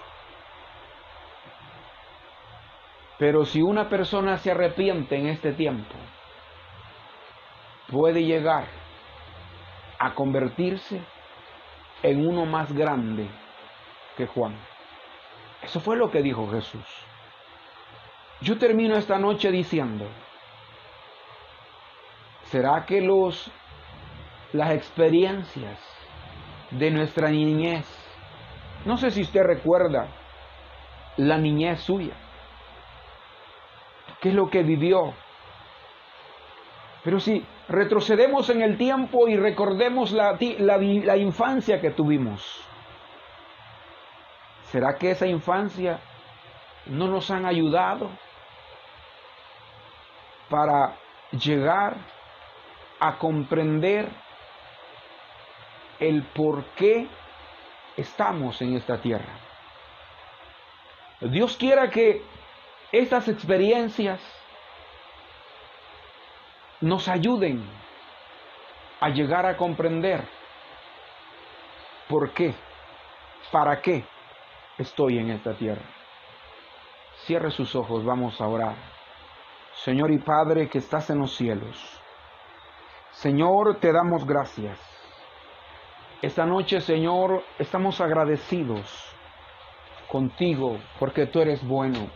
Pero 3.17 3.47
si 3.47 3.63
una 3.63 3.89
persona 3.89 4.37
se 4.37 4.51
arrepiente 4.51 5.17
en 5.17 5.29
este 5.29 5.53
tiempo, 5.53 5.95
puede 7.91 8.25
llegar 8.25 8.67
a 9.99 10.15
convertirse 10.15 11.01
en 12.03 12.27
uno 12.27 12.47
más 12.47 12.73
grande 12.73 13.29
que 14.17 14.27
Juan. 14.27 14.57
Eso 15.63 15.81
fue 15.81 15.97
lo 15.97 16.11
que 16.11 16.23
dijo 16.23 16.51
Jesús. 16.51 16.87
Yo 18.41 18.59
termino 18.59 18.97
esta 18.97 19.19
noche 19.19 19.51
diciendo, 19.51 20.07
¿será 22.45 22.87
que 22.87 23.01
los 23.01 23.51
las 24.53 24.71
experiencias 24.71 25.79
de 26.71 26.91
nuestra 26.91 27.31
niñez, 27.31 27.87
no 28.85 28.97
sé 28.97 29.11
si 29.11 29.23
usted 29.23 29.43
recuerda 29.43 30.09
la 31.17 31.39
niñez 31.39 31.81
suya, 31.81 32.15
qué 34.21 34.31
es 34.31 34.35
lo 34.35 34.49
que 34.49 34.63
vivió. 34.63 35.13
Pero 37.05 37.21
si 37.21 37.45
retrocedemos 37.69 38.49
en 38.51 38.63
el 38.63 38.79
tiempo 38.79 39.29
y 39.29 39.37
recordemos 39.37 40.13
la, 40.13 40.39
la, 40.59 41.17
infancia 41.17 41.81
que 41.81 41.91
tuvimos, 41.91 42.65
¿será 44.71 44.97
que 44.97 45.11
esa 45.11 45.27
infancia 45.27 46.01
no 46.87 47.09
nos 47.09 47.31
han 47.31 47.45
ayudado 47.45 48.11
para 50.49 50.97
llegar 51.33 51.97
a 53.01 53.19
comprender 53.19 54.09
el 56.01 56.23
por 56.23 56.65
qué 56.77 57.07
estamos 57.97 58.63
en 58.63 58.77
esta 58.77 59.01
tierra? 59.03 59.39
Dios 61.21 61.57
quiera 61.57 61.91
que 61.91 62.23
estas 62.93 63.29
experiencias 63.29 64.38
nos 66.81 67.09
ayuden 67.09 67.65
a 69.01 69.09
llegar 69.09 69.47
a 69.47 69.57
comprender 69.57 70.27
por 72.09 72.33
qué, 72.33 72.55
para 73.51 73.81
qué 73.81 74.05
estoy 74.79 75.19
en 75.19 75.31
esta 75.31 75.55
tierra. 75.55 75.83
Cierre 77.25 77.51
sus 77.51 77.75
ojos, 77.75 78.05
vamos 78.05 78.41
a 78.41 78.47
orar. 78.47 78.75
Señor 79.85 80.11
y 80.11 80.19
Padre 80.19 80.69
que 80.69 80.79
estás 80.79 81.11
en 81.11 81.19
los 81.19 81.35
cielos, 81.35 82.01
Señor, 83.13 83.77
te 83.81 83.93
damos 83.93 84.27
gracias. 84.27 84.79
Esta 86.23 86.47
noche, 86.47 86.81
Señor, 86.81 87.45
estamos 87.59 88.01
agradecidos 88.01 89.05
contigo 90.09 90.79
porque 90.99 91.27
tú 91.27 91.41
eres 91.41 91.63
bueno 91.67 92.09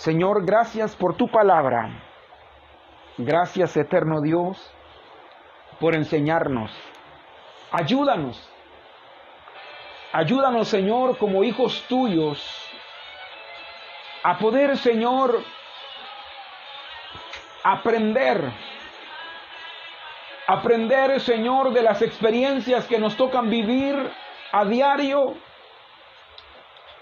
Señor, 0.00 0.46
gracias 0.46 0.96
por 0.96 1.14
tu 1.14 1.28
palabra. 1.28 2.09
Gracias, 3.24 3.76
eterno 3.76 4.22
Dios, 4.22 4.58
por 5.78 5.94
enseñarnos. 5.94 6.70
Ayúdanos. 7.70 8.48
Ayúdanos, 10.12 10.68
Señor, 10.68 11.18
como 11.18 11.44
hijos 11.44 11.84
tuyos, 11.86 12.42
a 14.22 14.38
poder, 14.38 14.76
Señor, 14.78 15.42
aprender. 17.62 18.52
Aprender, 20.46 21.20
Señor, 21.20 21.72
de 21.72 21.82
las 21.82 22.02
experiencias 22.02 22.86
que 22.86 22.98
nos 22.98 23.16
tocan 23.16 23.50
vivir 23.50 24.10
a 24.50 24.64
diario 24.64 25.34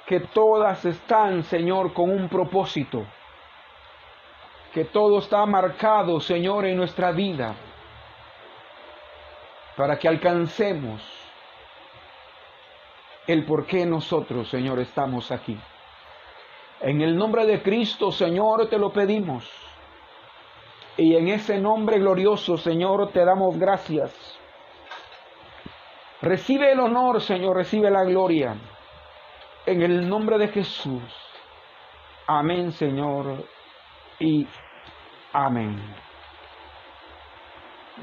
que 0.04 0.20
todas 0.20 0.84
están, 0.84 1.44
Señor, 1.44 1.92
con 1.94 2.10
un 2.10 2.28
propósito, 2.28 3.06
que 4.72 4.84
todo 4.84 5.18
está 5.18 5.44
marcado, 5.46 6.20
Señor, 6.20 6.66
en 6.66 6.76
nuestra 6.76 7.12
vida, 7.12 7.54
para 9.76 9.98
que 9.98 10.08
alcancemos 10.08 11.02
el 13.26 13.44
por 13.44 13.66
qué 13.66 13.84
nosotros, 13.86 14.48
Señor, 14.48 14.78
estamos 14.80 15.30
aquí. 15.30 15.58
En 16.80 17.00
el 17.00 17.16
nombre 17.16 17.44
de 17.46 17.62
Cristo, 17.62 18.12
Señor, 18.12 18.68
te 18.68 18.78
lo 18.78 18.92
pedimos. 18.92 19.48
Y 20.96 21.14
en 21.14 21.28
ese 21.28 21.58
nombre 21.58 21.98
glorioso, 21.98 22.56
Señor, 22.56 23.10
te 23.12 23.24
damos 23.24 23.58
gracias. 23.58 24.38
Recibe 26.22 26.72
el 26.72 26.80
honor, 26.80 27.20
Señor, 27.20 27.56
recibe 27.56 27.90
la 27.90 28.04
gloria. 28.04 28.56
En 29.66 29.82
el 29.82 30.08
nombre 30.08 30.38
de 30.38 30.48
Jesús. 30.48 31.02
Amén, 32.26 32.72
Señor. 32.72 33.44
Y 34.20 34.46
amén. 35.32 35.76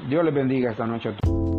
Dios 0.08 0.24
les 0.24 0.34
bendiga 0.34 0.70
esta 0.70 0.86
noche 0.86 1.10
a 1.10 1.16
todos. 1.16 1.55